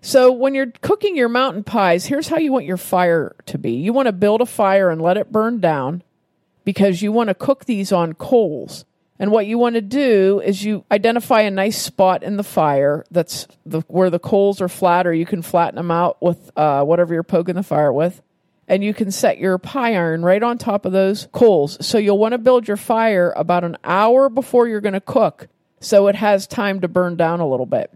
so, 0.00 0.30
when 0.30 0.54
you're 0.54 0.72
cooking 0.80 1.16
your 1.16 1.28
mountain 1.28 1.64
pies, 1.64 2.06
here's 2.06 2.28
how 2.28 2.38
you 2.38 2.52
want 2.52 2.66
your 2.66 2.76
fire 2.76 3.34
to 3.46 3.58
be. 3.58 3.72
You 3.72 3.92
want 3.92 4.06
to 4.06 4.12
build 4.12 4.40
a 4.40 4.46
fire 4.46 4.90
and 4.90 5.02
let 5.02 5.16
it 5.16 5.32
burn 5.32 5.58
down 5.58 6.02
because 6.64 7.02
you 7.02 7.10
want 7.10 7.28
to 7.28 7.34
cook 7.34 7.64
these 7.64 7.90
on 7.90 8.12
coals. 8.14 8.84
And 9.18 9.32
what 9.32 9.46
you 9.46 9.58
want 9.58 9.74
to 9.74 9.80
do 9.80 10.40
is 10.44 10.64
you 10.64 10.84
identify 10.92 11.40
a 11.40 11.50
nice 11.50 11.82
spot 11.82 12.22
in 12.22 12.36
the 12.36 12.44
fire 12.44 13.04
that's 13.10 13.48
the, 13.66 13.80
where 13.88 14.10
the 14.10 14.20
coals 14.20 14.60
are 14.60 14.68
flat, 14.68 15.04
or 15.04 15.12
you 15.12 15.26
can 15.26 15.42
flatten 15.42 15.74
them 15.74 15.90
out 15.90 16.22
with 16.22 16.52
uh, 16.56 16.84
whatever 16.84 17.12
you're 17.12 17.24
poking 17.24 17.56
the 17.56 17.64
fire 17.64 17.92
with. 17.92 18.22
And 18.68 18.84
you 18.84 18.92
can 18.92 19.10
set 19.10 19.38
your 19.38 19.58
pie 19.58 19.94
iron 19.94 20.22
right 20.22 20.42
on 20.42 20.58
top 20.58 20.84
of 20.84 20.92
those 20.92 21.26
coals. 21.32 21.84
So 21.84 21.98
you'll 21.98 22.18
want 22.18 22.32
to 22.32 22.38
build 22.38 22.68
your 22.68 22.76
fire 22.76 23.32
about 23.34 23.64
an 23.64 23.78
hour 23.82 24.28
before 24.28 24.68
you're 24.68 24.82
going 24.82 24.92
to 24.92 25.00
cook 25.00 25.48
so 25.80 26.06
it 26.06 26.14
has 26.14 26.46
time 26.46 26.80
to 26.80 26.88
burn 26.88 27.16
down 27.16 27.40
a 27.40 27.48
little 27.48 27.66
bit. 27.66 27.92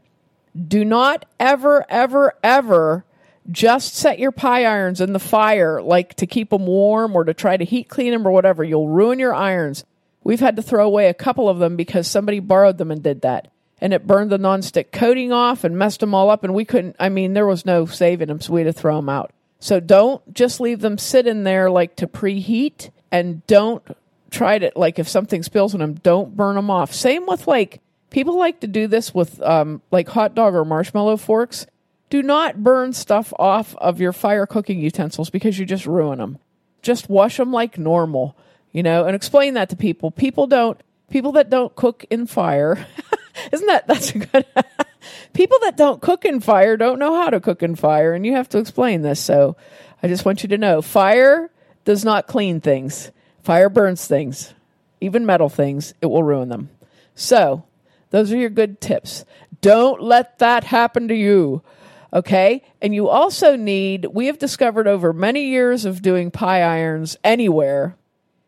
Do 0.68 0.84
not 0.84 1.26
ever, 1.38 1.84
ever, 1.88 2.34
ever 2.42 3.04
just 3.50 3.94
set 3.94 4.18
your 4.18 4.32
pie 4.32 4.64
irons 4.64 5.00
in 5.00 5.12
the 5.12 5.18
fire, 5.18 5.82
like 5.82 6.14
to 6.14 6.26
keep 6.26 6.50
them 6.50 6.66
warm 6.66 7.16
or 7.16 7.24
to 7.24 7.34
try 7.34 7.56
to 7.56 7.64
heat 7.64 7.88
clean 7.88 8.12
them 8.12 8.26
or 8.26 8.30
whatever. 8.30 8.62
You'll 8.62 8.88
ruin 8.88 9.18
your 9.18 9.34
irons. 9.34 9.84
We've 10.24 10.40
had 10.40 10.56
to 10.56 10.62
throw 10.62 10.86
away 10.86 11.08
a 11.08 11.14
couple 11.14 11.48
of 11.48 11.58
them 11.58 11.76
because 11.76 12.06
somebody 12.06 12.38
borrowed 12.38 12.78
them 12.78 12.90
and 12.90 13.02
did 13.02 13.22
that. 13.22 13.48
And 13.80 13.92
it 13.92 14.06
burned 14.06 14.30
the 14.30 14.38
nonstick 14.38 14.92
coating 14.92 15.32
off 15.32 15.64
and 15.64 15.76
messed 15.76 16.00
them 16.00 16.14
all 16.14 16.30
up. 16.30 16.44
And 16.44 16.54
we 16.54 16.64
couldn't, 16.64 16.94
I 17.00 17.08
mean, 17.08 17.34
there 17.34 17.46
was 17.46 17.66
no 17.66 17.84
saving 17.84 18.28
them, 18.28 18.40
so 18.40 18.52
we 18.52 18.60
had 18.60 18.72
to 18.72 18.80
throw 18.80 18.96
them 18.96 19.08
out. 19.08 19.32
So 19.62 19.80
don't 19.80 20.34
just 20.34 20.60
leave 20.60 20.80
them 20.80 20.98
sit 20.98 21.26
in 21.26 21.44
there 21.44 21.70
like 21.70 21.96
to 21.96 22.06
preheat 22.06 22.90
and 23.10 23.46
don't 23.46 23.82
try 24.30 24.58
to, 24.58 24.72
like, 24.74 24.98
if 24.98 25.08
something 25.08 25.42
spills 25.42 25.74
on 25.74 25.80
them, 25.80 25.94
don't 25.94 26.36
burn 26.36 26.56
them 26.56 26.70
off. 26.70 26.92
Same 26.92 27.26
with 27.26 27.46
like, 27.46 27.80
People 28.12 28.38
like 28.38 28.60
to 28.60 28.66
do 28.66 28.86
this 28.86 29.14
with 29.14 29.40
um, 29.40 29.80
like 29.90 30.06
hot 30.10 30.34
dog 30.34 30.54
or 30.54 30.66
marshmallow 30.66 31.16
forks. 31.16 31.66
Do 32.10 32.22
not 32.22 32.62
burn 32.62 32.92
stuff 32.92 33.32
off 33.38 33.74
of 33.76 34.02
your 34.02 34.12
fire 34.12 34.44
cooking 34.44 34.78
utensils 34.80 35.30
because 35.30 35.58
you 35.58 35.64
just 35.64 35.86
ruin 35.86 36.18
them. 36.18 36.38
Just 36.82 37.08
wash 37.08 37.38
them 37.38 37.52
like 37.52 37.78
normal, 37.78 38.36
you 38.70 38.82
know, 38.82 39.06
and 39.06 39.16
explain 39.16 39.54
that 39.54 39.70
to 39.70 39.76
people. 39.76 40.10
People 40.10 40.46
don't, 40.46 40.78
people 41.08 41.32
that 41.32 41.48
don't 41.48 41.74
cook 41.74 42.04
in 42.10 42.26
fire, 42.26 42.86
isn't 43.52 43.66
that, 43.66 43.86
that's 43.86 44.14
a 44.14 44.18
good, 44.18 44.44
people 45.32 45.58
that 45.62 45.76
don't 45.76 46.00
cook 46.00 46.24
in 46.24 46.40
fire 46.40 46.76
don't 46.76 46.98
know 46.98 47.14
how 47.14 47.30
to 47.30 47.40
cook 47.40 47.62
in 47.62 47.74
fire, 47.74 48.12
and 48.12 48.24
you 48.26 48.34
have 48.34 48.48
to 48.50 48.58
explain 48.58 49.02
this. 49.02 49.20
So 49.20 49.56
I 50.02 50.08
just 50.08 50.24
want 50.24 50.42
you 50.42 50.48
to 50.50 50.58
know 50.58 50.82
fire 50.82 51.50
does 51.84 52.04
not 52.04 52.26
clean 52.26 52.60
things, 52.60 53.10
fire 53.42 53.68
burns 53.68 54.06
things, 54.06 54.54
even 55.00 55.26
metal 55.26 55.48
things, 55.48 55.94
it 56.00 56.06
will 56.06 56.22
ruin 56.22 56.48
them. 56.48 56.70
So 57.14 57.64
those 58.10 58.32
are 58.32 58.36
your 58.36 58.50
good 58.50 58.80
tips. 58.80 59.24
Don't 59.60 60.02
let 60.02 60.38
that 60.38 60.64
happen 60.64 61.08
to 61.08 61.14
you. 61.14 61.62
Okay. 62.12 62.62
And 62.80 62.94
you 62.94 63.08
also 63.08 63.56
need, 63.56 64.06
we 64.12 64.26
have 64.26 64.38
discovered 64.38 64.86
over 64.86 65.12
many 65.12 65.48
years 65.48 65.84
of 65.84 66.02
doing 66.02 66.30
pie 66.30 66.60
irons 66.60 67.16
anywhere, 67.24 67.96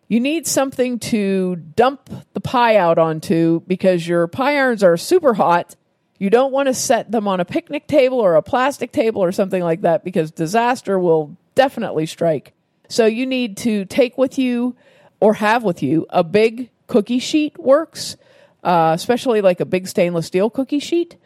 you 0.07 0.21
need 0.21 0.47
something 0.47 0.99
to 0.99 1.57
dump 1.57 2.11
the 2.35 2.41
pie 2.41 2.77
out 2.77 2.99
onto 2.99 3.61
because 3.67 4.07
your 4.07 4.27
pie 4.27 4.57
irons 4.59 4.83
are 4.83 4.97
super 4.97 5.35
hot. 5.35 5.77
You 6.19 6.31
don't 6.31 6.53
want 6.53 6.69
to 6.69 6.75
set 6.75 7.11
them 7.11 7.27
on 7.27 7.41
a 7.41 7.45
picnic 7.45 7.87
table 7.87 8.19
or 8.19 8.37
a 8.37 8.43
plastic 8.43 8.93
table 8.93 9.23
or 9.23 9.33
something 9.33 9.63
like 9.63 9.83
that 9.83 10.05
because 10.05 10.31
disaster 10.31 10.99
will 10.99 11.37
definitely 11.55 12.07
strike. 12.07 12.53
So 12.89 13.07
you 13.07 13.27
need 13.27 13.57
to 13.59 13.85
take 13.85 14.17
with 14.17 14.39
you 14.39 14.77
or 15.21 15.35
have 15.35 15.65
with 15.65 15.83
you 15.83 16.07
a 16.11 16.23
big 16.23 16.71
cookie 16.87 17.19
sheet 17.19 17.59
works 17.59 18.17
uh, 18.65 18.93
especially 18.95 19.43
like 19.43 19.61
a 19.61 19.67
big 19.67 19.87
stainless 19.87 20.27
steel 20.27 20.51
cookie 20.51 20.79
sheet 20.81 21.17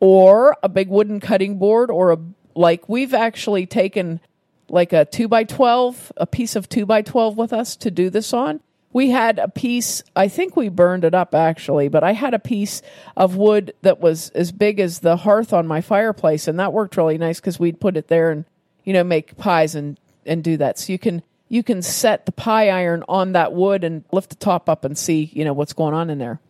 or 0.00 0.56
a 0.62 0.68
big 0.68 0.88
wooden 0.88 1.20
cutting 1.20 1.56
board 1.56 1.90
or 1.90 2.12
a 2.12 2.18
like 2.54 2.88
we've 2.88 3.14
actually 3.14 3.66
taken 3.66 4.20
like 4.68 4.92
a 4.92 5.04
2 5.04 5.28
by 5.28 5.44
12 5.44 6.12
a 6.16 6.26
piece 6.26 6.56
of 6.56 6.68
2 6.68 6.84
by 6.84 7.00
12 7.00 7.36
with 7.36 7.52
us 7.52 7.76
to 7.76 7.90
do 7.90 8.10
this 8.10 8.32
on 8.32 8.60
we 8.92 9.10
had 9.10 9.38
a 9.38 9.48
piece 9.48 10.02
i 10.16 10.28
think 10.28 10.56
we 10.56 10.68
burned 10.68 11.04
it 11.04 11.14
up 11.14 11.34
actually 11.34 11.88
but 11.88 12.02
i 12.02 12.12
had 12.12 12.34
a 12.34 12.38
piece 12.38 12.82
of 13.16 13.36
wood 13.36 13.72
that 13.82 14.00
was 14.00 14.30
as 14.30 14.52
big 14.52 14.80
as 14.80 15.00
the 15.00 15.18
hearth 15.18 15.52
on 15.52 15.66
my 15.66 15.80
fireplace 15.80 16.48
and 16.48 16.58
that 16.58 16.72
worked 16.72 16.96
really 16.96 17.18
nice 17.18 17.40
because 17.40 17.58
we'd 17.58 17.80
put 17.80 17.96
it 17.96 18.08
there 18.08 18.30
and 18.30 18.44
you 18.84 18.94
know 18.94 19.04
make 19.04 19.36
pies 19.36 19.74
and 19.74 19.98
and 20.28 20.44
do 20.44 20.56
that. 20.58 20.78
So 20.78 20.92
you 20.92 20.98
can 20.98 21.22
you 21.48 21.62
can 21.62 21.82
set 21.82 22.26
the 22.26 22.32
pie 22.32 22.68
iron 22.68 23.02
on 23.08 23.32
that 23.32 23.52
wood 23.52 23.82
and 23.82 24.04
lift 24.12 24.30
the 24.30 24.36
top 24.36 24.68
up 24.68 24.84
and 24.84 24.96
see 24.96 25.30
you 25.32 25.44
know 25.44 25.52
what's 25.52 25.72
going 25.72 25.94
on 25.94 26.10
in 26.10 26.18
there. 26.18 26.40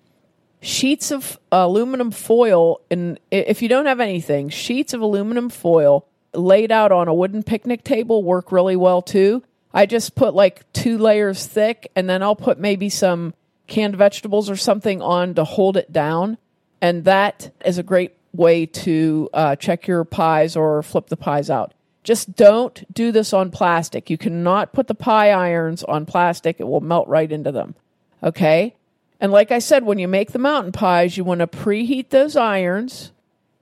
Sheets 0.61 1.11
of 1.11 1.39
aluminum 1.53 2.11
foil 2.11 2.81
and 2.91 3.19
if 3.31 3.63
you 3.63 3.69
don't 3.69 3.87
have 3.87 4.01
anything 4.01 4.49
sheets 4.49 4.93
of 4.93 5.01
aluminum 5.01 5.51
foil 5.51 6.07
laid 6.35 6.73
out 6.73 6.91
on 6.91 7.07
a 7.07 7.15
wooden 7.15 7.43
picnic 7.43 7.85
table 7.85 8.23
work 8.25 8.51
really 8.51 8.77
well 8.77 9.01
too 9.01 9.43
i 9.73 9.87
just 9.87 10.15
put 10.15 10.35
like 10.35 10.71
two 10.73 10.99
layers 10.99 11.47
thick 11.47 11.91
and 11.97 12.09
then 12.09 12.23
i'll 12.23 12.37
put 12.37 12.59
maybe 12.59 12.89
some 12.89 13.35
canned 13.69 13.95
vegetables 13.95 14.51
or 14.51 14.57
something 14.57 15.01
on 15.01 15.35
to 15.35 15.45
hold 15.45 15.77
it 15.77 15.93
down. 15.93 16.39
And 16.81 17.05
that 17.05 17.55
is 17.65 17.79
a 17.79 17.83
great 17.85 18.17
way 18.33 18.67
to 18.67 19.31
uh, 19.33 19.57
check 19.57 19.87
your 19.87 20.05
pies 20.05 20.57
or 20.57 20.83
flip 20.83 21.07
the 21.07 21.17
pies 21.17 21.51
out. 21.51 21.75
Just 22.03 22.35
don't 22.35 22.93
do 22.93 23.13
this 23.13 23.33
on 23.33 23.51
plastic. 23.51 24.11
You 24.11 24.19
cannot 24.19 24.73
put 24.73 24.87
the 24.87 24.95
pie 24.95 25.31
irons 25.31 25.85
on 25.85 26.07
plastic. 26.07 26.59
It 26.59 26.65
will 26.65 26.81
melt 26.81 27.07
right 27.07 27.31
into 27.31 27.53
them. 27.53 27.75
Okay? 28.23 28.75
And 29.21 29.31
like 29.31 29.53
I 29.53 29.59
said, 29.59 29.85
when 29.85 29.99
you 29.99 30.09
make 30.09 30.33
the 30.33 30.39
mountain 30.39 30.73
pies, 30.73 31.17
you 31.17 31.25
want 31.25 31.41
to 31.41 31.47
preheat 31.47 32.09
those 32.09 32.37
irons. 32.37 33.13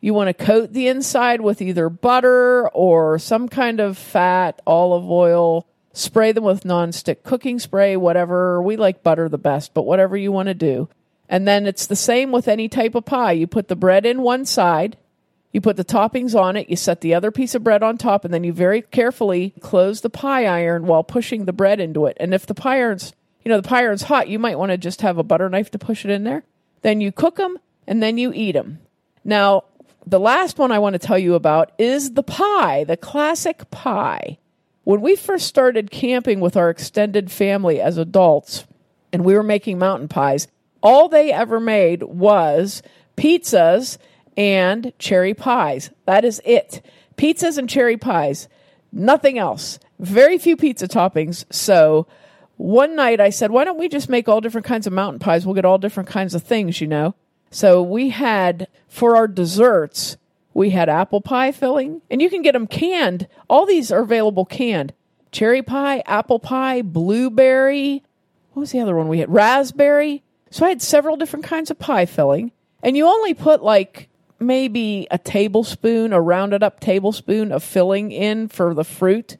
You 0.00 0.14
want 0.14 0.28
to 0.28 0.44
coat 0.44 0.72
the 0.72 0.86
inside 0.88 1.40
with 1.40 1.60
either 1.60 1.88
butter 1.88 2.68
or 2.68 3.18
some 3.18 3.48
kind 3.48 3.80
of 3.80 3.98
fat, 3.98 4.60
olive 4.66 5.10
oil. 5.10 5.66
Spray 5.96 6.32
them 6.32 6.44
with 6.44 6.64
nonstick 6.64 7.22
cooking 7.22 7.58
spray, 7.58 7.96
whatever. 7.96 8.60
We 8.60 8.76
like 8.76 9.02
butter 9.02 9.30
the 9.30 9.38
best, 9.38 9.72
but 9.72 9.86
whatever 9.86 10.14
you 10.14 10.30
want 10.30 10.48
to 10.48 10.54
do. 10.54 10.90
And 11.26 11.48
then 11.48 11.66
it's 11.66 11.86
the 11.86 11.96
same 11.96 12.32
with 12.32 12.48
any 12.48 12.68
type 12.68 12.94
of 12.94 13.06
pie. 13.06 13.32
You 13.32 13.46
put 13.46 13.68
the 13.68 13.76
bread 13.76 14.04
in 14.04 14.20
one 14.20 14.44
side, 14.44 14.98
you 15.52 15.62
put 15.62 15.78
the 15.78 15.86
toppings 15.86 16.38
on 16.38 16.54
it, 16.54 16.68
you 16.68 16.76
set 16.76 17.00
the 17.00 17.14
other 17.14 17.30
piece 17.30 17.54
of 17.54 17.64
bread 17.64 17.82
on 17.82 17.96
top, 17.96 18.26
and 18.26 18.34
then 18.34 18.44
you 18.44 18.52
very 18.52 18.82
carefully 18.82 19.54
close 19.60 20.02
the 20.02 20.10
pie 20.10 20.44
iron 20.44 20.86
while 20.86 21.02
pushing 21.02 21.46
the 21.46 21.54
bread 21.54 21.80
into 21.80 22.04
it. 22.04 22.18
And 22.20 22.34
if 22.34 22.44
the 22.44 22.54
pie 22.54 22.76
iron's 22.76 23.14
you 23.42 23.48
know, 23.48 23.58
the 23.58 23.66
pie 23.66 23.84
iron's 23.84 24.02
hot, 24.02 24.28
you 24.28 24.38
might 24.38 24.58
want 24.58 24.72
to 24.72 24.76
just 24.76 25.00
have 25.00 25.16
a 25.16 25.22
butter 25.22 25.48
knife 25.48 25.70
to 25.70 25.78
push 25.78 26.04
it 26.04 26.10
in 26.10 26.24
there. 26.24 26.42
Then 26.82 27.00
you 27.00 27.10
cook 27.10 27.36
them 27.36 27.58
and 27.86 28.02
then 28.02 28.18
you 28.18 28.34
eat 28.34 28.52
them. 28.52 28.80
Now, 29.24 29.64
the 30.06 30.20
last 30.20 30.58
one 30.58 30.72
I 30.72 30.78
want 30.78 30.92
to 30.92 30.98
tell 30.98 31.18
you 31.18 31.34
about 31.34 31.72
is 31.78 32.12
the 32.12 32.22
pie, 32.22 32.84
the 32.84 32.98
classic 32.98 33.70
pie. 33.70 34.36
When 34.87 35.00
we 35.00 35.16
first 35.16 35.49
started 35.49 35.90
camping 35.90 36.38
with 36.38 36.57
our 36.57 36.71
extended 36.71 37.28
family 37.28 37.81
as 37.81 37.99
adults 37.99 38.66
and 39.12 39.25
we 39.25 39.35
were 39.35 39.43
making 39.43 39.81
mountain 39.81 40.07
pies, 40.07 40.47
all 40.81 41.09
they 41.09 41.33
ever 41.33 41.59
made 41.59 42.05
was 42.05 42.85
pizzas 43.16 43.99
and 44.37 44.93
cherry 45.00 45.35
pies. 45.35 45.90
That 46.05 46.25
is 46.25 46.40
it. 46.45 46.87
Pizzas 47.16 47.59
and 47.59 47.69
cherry 47.69 47.97
pies. 47.97 48.47
Nothing 48.93 49.38
else. 49.38 49.81
Very 49.99 50.38
few 50.38 50.57
pizza 50.57 50.87
toppings. 50.87 51.52
So, 51.52 52.07
one 52.57 52.95
night 52.95 53.21
I 53.21 53.31
said, 53.31 53.50
why 53.50 53.64
don't 53.64 53.81
we 53.81 53.88
just 53.88 54.09
make 54.09 54.28
all 54.28 54.40
different 54.40 54.69
kinds 54.69 54.87
of 54.87 54.93
mountain 54.93 55.19
pies? 55.19 55.45
We'll 55.45 55.57
get 55.57 55.64
all 55.64 55.78
different 55.78 56.09
kinds 56.09 56.33
of 56.33 56.45
things, 56.45 56.81
you 56.81 56.87
know? 56.87 57.16
So 57.50 57.83
we 57.83 58.11
had, 58.11 58.69
for 58.87 59.16
our 59.16 59.26
desserts, 59.26 60.16
we 60.56 60.70
had 60.70 60.88
apple 60.88 61.20
pie 61.20 61.52
filling, 61.52 62.02
and 62.10 62.22
you 62.22 62.30
can 62.30 62.42
get 62.42 62.52
them 62.52 62.66
canned. 62.66 63.28
All 63.48 63.66
these 63.66 63.92
are 63.92 64.00
available 64.02 64.44
canned. 64.44 64.92
Cherry 65.30 65.62
pie, 65.62 66.02
apple 66.06 66.38
pie, 66.38 66.82
blueberry. 66.82 68.02
What 68.52 68.60
was 68.60 68.72
the 68.72 68.80
other 68.80 68.96
one 68.96 69.08
we 69.08 69.18
had? 69.18 69.32
Raspberry. 69.32 70.22
So 70.50 70.64
I 70.64 70.70
had 70.70 70.80
several 70.80 71.16
different 71.16 71.44
kinds 71.44 71.70
of 71.70 71.78
pie 71.78 72.06
filling, 72.06 72.52
and 72.82 72.96
you 72.96 73.06
only 73.06 73.34
put 73.34 73.62
like 73.62 74.08
maybe 74.38 75.06
a 75.10 75.18
tablespoon, 75.18 76.12
a 76.12 76.20
rounded 76.20 76.62
up 76.62 76.80
tablespoon 76.80 77.52
of 77.52 77.62
filling 77.62 78.12
in 78.12 78.48
for 78.48 78.75
the 78.75 78.84
fruit 78.84 79.36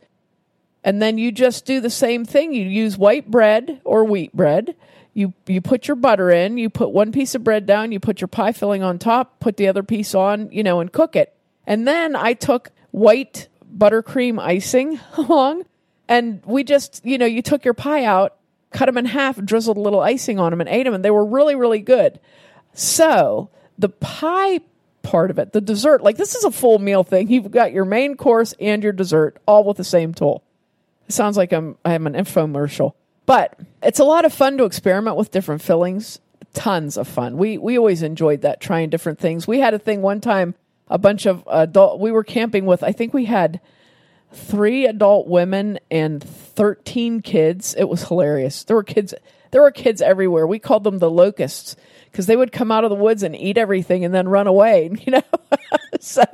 and 0.87 1.03
then 1.03 1.19
you 1.19 1.33
just 1.33 1.65
do 1.65 1.81
the 1.81 1.91
same 1.91 2.25
thing. 2.25 2.55
You 2.55 2.63
use 2.63 2.97
white 2.97 3.29
bread 3.29 3.81
or 3.85 4.05
wheat 4.05 4.33
bread. 4.33 4.77
You 5.17 5.33
you 5.47 5.63
put 5.63 5.89
your 5.89 5.95
butter 5.95 6.31
in. 6.31 6.59
You 6.59 6.69
put 6.69 6.91
one 6.91 7.11
piece 7.11 7.35
of 7.35 7.43
bread 7.43 7.65
down. 7.65 7.91
You 7.91 7.99
put 7.99 8.21
your 8.21 8.29
pie 8.29 8.53
filling 8.53 8.83
on 8.83 8.99
top. 8.99 9.41
Put 9.41 9.57
the 9.57 9.67
other 9.67 9.83
piece 9.83 10.15
on. 10.15 10.53
You 10.53 10.63
know, 10.63 10.81
and 10.81 10.93
cook 10.93 11.17
it. 11.17 11.35
And 11.67 11.89
then 11.89 12.15
I 12.15 12.35
took 12.35 12.71
white 12.91 13.49
buttercream 13.75 14.39
icing 14.39 15.01
along, 15.17 15.65
and 16.07 16.43
we 16.45 16.65
just 16.65 17.01
you 17.03 17.17
know 17.17 17.25
you 17.25 17.41
took 17.41 17.65
your 17.65 17.73
pie 17.73 18.05
out, 18.05 18.37
cut 18.73 18.87
them 18.87 18.99
in 18.99 19.07
half, 19.07 19.43
drizzled 19.43 19.79
a 19.79 19.81
little 19.81 20.01
icing 20.01 20.39
on 20.39 20.51
them, 20.51 20.61
and 20.61 20.69
ate 20.69 20.83
them, 20.83 20.93
and 20.93 21.03
they 21.03 21.11
were 21.11 21.25
really 21.25 21.55
really 21.55 21.81
good. 21.81 22.21
So 22.75 23.49
the 23.79 23.89
pie 23.89 24.61
part 25.03 25.31
of 25.31 25.39
it, 25.39 25.55
the 25.55 25.63
dessert, 25.63 26.03
like 26.03 26.19
this 26.19 26.35
is 26.35 26.45
a 26.45 26.51
full 26.51 26.79
meal 26.79 27.05
thing. 27.05 27.31
You've 27.31 27.51
got 27.51 27.73
your 27.73 27.87
main 27.87 28.17
course 28.19 28.53
and 28.61 28.83
your 28.83 28.93
dessert 28.93 29.39
all 29.47 29.65
with 29.65 29.79
the 29.79 29.85
same 29.85 30.13
tool. 30.13 30.43
It 31.09 31.13
sounds 31.13 31.39
like 31.39 31.55
I'm 31.55 31.79
I'm 31.87 32.07
an 32.07 32.13
infomercial. 32.13 32.93
But 33.27 33.59
it's 33.83 33.99
a 33.99 34.05
lot 34.05 34.25
of 34.25 34.33
fun 34.33 34.57
to 34.59 34.65
experiment 34.65 35.17
with 35.17 35.31
different 35.31 35.63
fillings. 35.63 36.21
Tons 36.55 36.97
of 36.97 37.07
fun. 37.07 37.37
We 37.37 37.59
we 37.59 37.77
always 37.77 38.03
enjoyed 38.03 38.43
that 38.43 38.61
trying 38.61 38.89
different 38.89 39.19
things. 39.19 39.47
We 39.47 39.61
had 39.61 39.75
a 39.75 39.79
thing 39.79 40.01
one 40.01 40.21
time 40.21 40.55
a 40.89 40.99
bunch 40.99 41.27
of 41.27 41.47
adult 41.51 42.01
we 42.01 42.13
were 42.13 42.25
camping 42.25 42.65
with 42.65 42.83
I 42.83 42.93
think 42.93 43.13
we 43.13 43.27
had 43.27 43.61
three 44.33 44.87
adult 44.87 45.27
women 45.27 45.79
and 45.91 46.23
13 46.23 47.21
kids. 47.21 47.75
It 47.77 47.89
was 47.89 48.09
hilarious. 48.09 48.65
There 48.65 48.77
were 48.77 48.83
kids 48.83 49.13
there 49.51 49.63
were 49.63 49.71
kids 49.71 50.03
everywhere. 50.03 50.47
We 50.47 50.59
called 50.59 50.85
them 50.85 50.99
the 50.99 51.11
locusts 51.11 51.77
because 52.11 52.27
they 52.27 52.37
would 52.37 52.53
come 52.53 52.73
out 52.73 52.85
of 52.85 52.91
the 52.91 52.97
woods 52.97 53.23
and 53.23 53.37
eat 53.37 53.59
everything 53.59 54.05
and 54.05 54.15
then 54.15 54.29
run 54.29 54.47
away, 54.47 54.91
you 55.05 55.13
know. 55.13 55.23
so, 56.01 56.25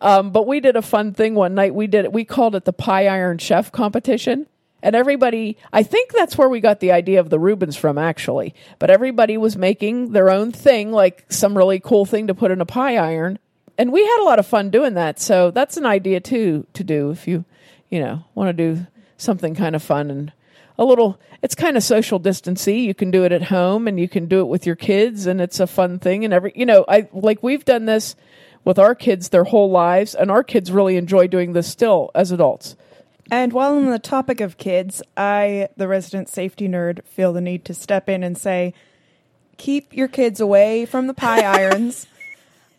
um, 0.00 0.30
but 0.30 0.46
we 0.46 0.60
did 0.60 0.76
a 0.76 0.82
fun 0.82 1.12
thing 1.14 1.34
one 1.34 1.54
night. 1.54 1.74
We 1.74 1.86
did 1.86 2.04
it. 2.04 2.12
We 2.12 2.24
called 2.24 2.54
it 2.54 2.64
the 2.64 2.72
Pie 2.72 3.06
Iron 3.06 3.38
Chef 3.38 3.72
competition, 3.72 4.46
and 4.84 4.94
everybody. 4.94 5.56
I 5.72 5.82
think 5.82 6.12
that's 6.12 6.38
where 6.38 6.48
we 6.48 6.60
got 6.60 6.78
the 6.78 6.92
idea 6.92 7.18
of 7.18 7.30
the 7.30 7.40
Reubens 7.40 7.74
from, 7.74 7.98
actually. 7.98 8.54
But 8.78 8.90
everybody 8.90 9.36
was 9.36 9.56
making 9.56 10.12
their 10.12 10.30
own 10.30 10.52
thing, 10.52 10.92
like 10.92 11.24
some 11.32 11.56
really 11.56 11.80
cool 11.80 12.04
thing 12.04 12.28
to 12.28 12.34
put 12.34 12.52
in 12.52 12.60
a 12.60 12.66
pie 12.66 12.96
iron, 12.96 13.40
and 13.78 13.90
we 13.90 14.04
had 14.04 14.20
a 14.20 14.24
lot 14.24 14.38
of 14.38 14.46
fun 14.46 14.70
doing 14.70 14.94
that. 14.94 15.18
So 15.18 15.50
that's 15.50 15.78
an 15.78 15.86
idea 15.86 16.20
too 16.20 16.66
to 16.74 16.84
do 16.84 17.10
if 17.10 17.26
you, 17.26 17.44
you 17.88 17.98
know, 17.98 18.24
want 18.34 18.48
to 18.48 18.52
do 18.52 18.86
something 19.16 19.54
kind 19.54 19.74
of 19.74 19.82
fun 19.82 20.10
and 20.10 20.32
a 20.76 20.84
little 20.84 21.20
it's 21.40 21.54
kind 21.54 21.76
of 21.76 21.84
social 21.84 22.18
distancy 22.18 22.80
you 22.80 22.94
can 22.94 23.12
do 23.12 23.22
it 23.22 23.30
at 23.30 23.42
home 23.42 23.86
and 23.86 23.98
you 23.98 24.08
can 24.08 24.26
do 24.26 24.40
it 24.40 24.48
with 24.48 24.66
your 24.66 24.74
kids 24.74 25.24
and 25.26 25.40
it's 25.40 25.60
a 25.60 25.68
fun 25.68 26.00
thing 26.00 26.24
and 26.24 26.34
every 26.34 26.52
you 26.56 26.66
know 26.66 26.84
i 26.88 27.08
like 27.12 27.40
we've 27.44 27.64
done 27.64 27.86
this 27.86 28.16
with 28.64 28.76
our 28.76 28.92
kids 28.92 29.28
their 29.28 29.44
whole 29.44 29.70
lives 29.70 30.16
and 30.16 30.32
our 30.32 30.42
kids 30.42 30.72
really 30.72 30.96
enjoy 30.96 31.28
doing 31.28 31.52
this 31.52 31.68
still 31.68 32.10
as 32.16 32.32
adults 32.32 32.74
And 33.30 33.52
while 33.52 33.74
on 33.74 33.86
the 33.90 33.98
topic 33.98 34.40
of 34.40 34.58
kids, 34.58 35.02
I, 35.16 35.68
the 35.76 35.88
resident 35.88 36.28
safety 36.28 36.68
nerd, 36.68 37.04
feel 37.04 37.32
the 37.32 37.40
need 37.40 37.64
to 37.66 37.74
step 37.74 38.08
in 38.08 38.22
and 38.22 38.36
say, 38.36 38.74
keep 39.56 39.94
your 39.94 40.08
kids 40.08 40.40
away 40.40 40.84
from 40.86 41.06
the 41.06 41.14
pie 41.14 41.40
irons. 41.60 42.06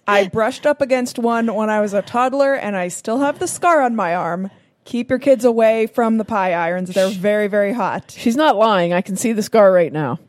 I 0.07 0.27
brushed 0.27 0.65
up 0.65 0.81
against 0.81 1.17
one 1.17 1.53
when 1.53 1.69
I 1.69 1.81
was 1.81 1.93
a 1.93 2.03
toddler 2.03 2.53
and 2.53 2.75
I 2.75 2.89
still 2.89 3.19
have 3.19 3.39
the 3.39 3.47
scar 3.47 3.81
on 3.81 3.95
my 3.95 4.13
arm. 4.13 4.51
Keep 4.83 5.09
your 5.09 5.17
kids 5.17 5.43
away 5.43 5.87
from 5.87 6.17
the 6.17 6.25
pie 6.25 6.53
irons. 6.53 6.89
They're 6.93 7.09
very, 7.09 7.47
very 7.47 7.73
hot. 7.73 8.11
she's 8.11 8.35
not 8.35 8.55
lying 8.55 8.93
i 8.93 9.01
can 9.01 9.15
see 9.15 9.31
the 9.33 9.41
scar 9.41 9.71
right 9.71 9.91
now 9.91 10.19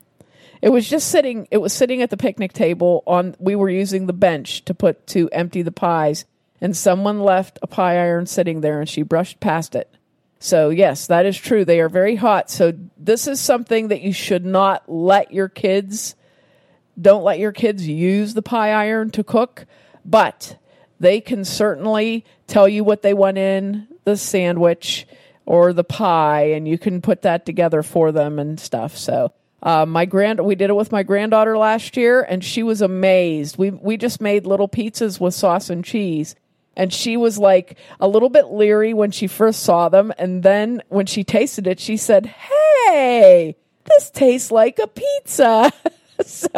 it 0.62 0.70
was 0.70 0.88
just 0.88 1.08
sitting 1.08 1.46
it 1.50 1.58
was 1.58 1.74
sitting 1.74 2.00
at 2.00 2.08
the 2.08 2.16
picnic 2.16 2.54
table 2.54 3.02
on 3.06 3.36
we 3.38 3.54
were 3.54 3.68
using 3.68 4.06
the 4.06 4.14
bench 4.14 4.64
to 4.64 4.72
put 4.72 5.06
to 5.06 5.28
empty 5.30 5.60
the 5.60 5.70
pies 5.72 6.24
and 6.60 6.74
someone 6.74 7.20
left 7.20 7.58
a 7.60 7.66
pie 7.66 7.98
iron 7.98 8.24
sitting 8.24 8.62
there 8.62 8.80
and 8.80 8.88
she 8.88 9.02
brushed 9.02 9.40
past 9.40 9.74
it 9.74 9.94
so 10.46 10.70
yes 10.70 11.06
that 11.08 11.26
is 11.26 11.36
true 11.36 11.64
they 11.64 11.80
are 11.80 11.88
very 11.88 12.16
hot 12.16 12.48
so 12.50 12.72
this 12.96 13.26
is 13.26 13.40
something 13.40 13.88
that 13.88 14.00
you 14.00 14.12
should 14.12 14.44
not 14.44 14.88
let 14.88 15.32
your 15.32 15.48
kids 15.48 16.14
don't 17.00 17.24
let 17.24 17.38
your 17.38 17.52
kids 17.52 17.86
use 17.86 18.34
the 18.34 18.42
pie 18.42 18.72
iron 18.72 19.10
to 19.10 19.24
cook, 19.24 19.66
but 20.04 20.58
they 20.98 21.20
can 21.20 21.44
certainly 21.44 22.24
tell 22.46 22.68
you 22.68 22.84
what 22.84 23.02
they 23.02 23.14
want 23.14 23.38
in 23.38 23.86
the 24.04 24.16
sandwich 24.16 25.06
or 25.44 25.72
the 25.72 25.84
pie, 25.84 26.44
and 26.52 26.66
you 26.66 26.78
can 26.78 27.02
put 27.02 27.22
that 27.22 27.46
together 27.46 27.82
for 27.82 28.12
them 28.12 28.38
and 28.38 28.58
stuff. 28.58 28.96
So, 28.96 29.32
uh, 29.62 29.86
my 29.86 30.06
grand, 30.06 30.40
we 30.40 30.54
did 30.54 30.70
it 30.70 30.76
with 30.76 30.90
my 30.90 31.02
granddaughter 31.02 31.56
last 31.58 31.96
year, 31.96 32.22
and 32.22 32.42
she 32.42 32.62
was 32.62 32.80
amazed. 32.80 33.58
We 33.58 33.70
we 33.70 33.96
just 33.96 34.20
made 34.20 34.46
little 34.46 34.68
pizzas 34.68 35.20
with 35.20 35.34
sauce 35.34 35.70
and 35.70 35.84
cheese, 35.84 36.34
and 36.76 36.92
she 36.92 37.16
was 37.16 37.38
like 37.38 37.78
a 37.98 38.06
little 38.06 38.28
bit 38.28 38.46
leery 38.46 38.92
when 38.94 39.10
she 39.10 39.26
first 39.26 39.62
saw 39.62 39.88
them, 39.88 40.12
and 40.18 40.42
then 40.42 40.82
when 40.88 41.06
she 41.06 41.24
tasted 41.24 41.66
it, 41.66 41.80
she 41.80 41.96
said, 41.96 42.26
"Hey, 42.26 43.56
this 43.84 44.10
tastes 44.10 44.50
like 44.50 44.78
a 44.78 44.86
pizza." 44.86 45.72
so 46.24 46.48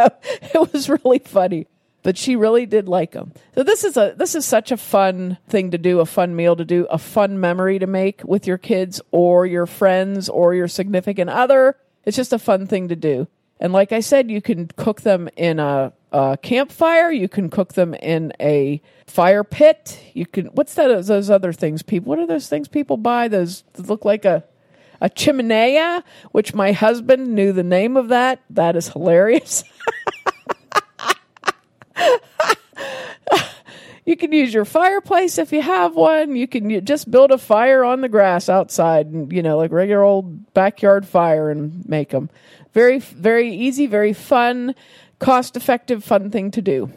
it 0.42 0.72
was 0.72 0.88
really 0.88 1.20
funny. 1.20 1.66
But 2.04 2.16
she 2.16 2.37
really 2.37 2.64
did 2.64 2.88
like 2.88 3.11
them 3.11 3.33
so 3.54 3.64
this 3.64 3.83
is 3.83 3.96
a 3.96 4.14
this 4.16 4.37
is 4.37 4.46
such 4.46 4.70
a 4.70 4.76
fun 4.76 5.37
thing 5.48 5.72
to 5.72 5.78
do 5.78 5.98
a 5.98 6.07
fun 6.07 6.37
meal 6.37 6.54
to 6.54 6.64
do 6.64 6.87
a 6.90 6.96
fun 6.96 7.40
memory 7.40 7.81
to 7.81 7.88
make 7.88 8.22
with 8.24 8.46
your 8.46 8.57
kids 8.57 9.00
or 9.11 9.46
your 9.46 9.66
friends 9.66 10.28
or 10.28 10.54
your 10.54 10.68
significant 10.68 11.28
other. 11.28 11.76
It's 12.04 12.16
just 12.16 12.33
a 12.33 12.38
fun 12.38 12.68
thing 12.68 12.88
to 12.88 12.96
do. 12.96 13.26
And 13.59 13.72
like 13.72 13.90
i 13.90 13.98
said 13.98 14.31
you 14.31 14.40
can 14.40 14.68
cook 14.68 15.00
them 15.00 15.28
in 15.37 15.59
a, 15.59 15.92
a 16.12 16.38
campfire 16.40 17.11
you 17.11 17.29
can 17.29 17.51
cook 17.51 17.75
them 17.75 17.94
in 17.94 18.33
a 18.40 18.81
fire 19.07 19.44
pit 19.44 20.01
you 20.14 20.25
can 20.27 20.47
what's 20.47 20.75
that 20.75 21.07
those 21.07 21.31
other 21.31 21.53
things 21.53 21.83
people 21.83 22.11
what 22.11 22.18
are 22.18 22.27
those 22.27 22.49
things 22.49 22.68
people 22.68 22.97
buy 22.97 23.29
those 23.29 23.64
look 23.77 24.05
like 24.05 24.25
a 24.25 24.44
a 25.01 25.09
chimenea, 25.09 26.03
which 26.33 26.55
my 26.55 26.73
husband 26.73 27.35
knew 27.35 27.53
the 27.53 27.62
name 27.62 27.97
of 27.97 28.09
that. 28.09 28.42
That 28.51 28.75
is 28.77 28.88
hilarious. 28.88 29.62
you 34.09 34.16
can 34.16 34.33
use 34.33 34.55
your 34.55 34.64
fireplace 34.64 35.37
if 35.37 35.53
you 35.53 35.61
have 35.61 35.94
one. 35.94 36.35
You 36.35 36.49
can 36.49 36.71
you 36.71 36.81
just 36.81 37.11
build 37.11 37.31
a 37.31 37.37
fire 37.37 37.85
on 37.85 38.01
the 38.01 38.09
grass 38.09 38.49
outside, 38.49 39.09
and 39.09 39.31
you 39.31 39.42
know, 39.42 39.59
like 39.59 39.71
regular 39.71 40.03
old 40.03 40.55
backyard 40.55 41.07
fire, 41.07 41.51
and 41.51 41.87
make 41.87 42.09
them. 42.09 42.31
Very, 42.73 43.01
very 43.01 43.55
easy, 43.55 43.87
very 43.87 44.14
fun, 44.14 44.75
cost 45.18 45.57
effective, 45.57 46.03
fun 46.03 46.31
thing 46.31 46.51
to 46.53 46.62
do. 46.62 46.90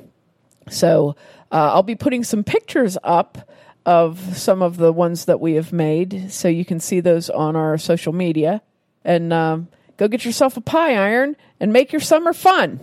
So 0.69 1.17
uh, 1.51 1.73
I'll 1.73 1.83
be 1.83 1.95
putting 1.95 2.23
some 2.23 2.45
pictures 2.45 2.97
up 3.03 3.49
of 3.85 4.37
some 4.37 4.61
of 4.61 4.77
the 4.77 4.93
ones 4.93 5.25
that 5.25 5.41
we 5.41 5.55
have 5.55 5.73
made, 5.73 6.31
so 6.31 6.47
you 6.47 6.63
can 6.63 6.79
see 6.79 7.01
those 7.01 7.29
on 7.29 7.57
our 7.57 7.77
social 7.77 8.13
media. 8.13 8.61
And 9.03 9.33
um, 9.33 9.67
go 9.97 10.07
get 10.07 10.23
yourself 10.23 10.55
a 10.55 10.61
pie 10.61 10.95
iron 10.95 11.35
and 11.59 11.73
make 11.73 11.91
your 11.91 11.99
summer 11.99 12.31
fun. 12.31 12.79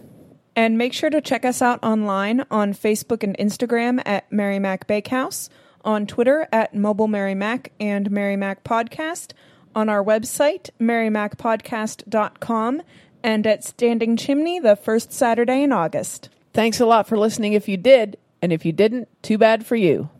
And 0.58 0.76
make 0.76 0.92
sure 0.92 1.08
to 1.08 1.20
check 1.20 1.44
us 1.44 1.62
out 1.62 1.78
online 1.84 2.44
on 2.50 2.74
Facebook 2.74 3.22
and 3.22 3.38
Instagram 3.38 4.02
at 4.04 4.30
Mary 4.32 4.58
Mac 4.58 4.88
Bakehouse, 4.88 5.48
on 5.84 6.04
Twitter 6.04 6.48
at 6.50 6.74
Mobile 6.74 7.06
Mary 7.06 7.36
Mac 7.36 7.70
and 7.78 8.10
Mary 8.10 8.34
Mac 8.34 8.64
Podcast, 8.64 9.34
on 9.76 9.88
our 9.88 10.02
website, 10.02 10.70
marymacpodcast.com, 10.80 12.82
and 13.22 13.46
at 13.46 13.62
Standing 13.62 14.16
Chimney 14.16 14.58
the 14.58 14.74
first 14.74 15.12
Saturday 15.12 15.62
in 15.62 15.70
August. 15.70 16.28
Thanks 16.52 16.80
a 16.80 16.86
lot 16.86 17.06
for 17.06 17.16
listening 17.16 17.52
if 17.52 17.68
you 17.68 17.76
did, 17.76 18.18
and 18.42 18.52
if 18.52 18.64
you 18.64 18.72
didn't, 18.72 19.06
too 19.22 19.38
bad 19.38 19.64
for 19.64 19.76
you. 19.76 20.10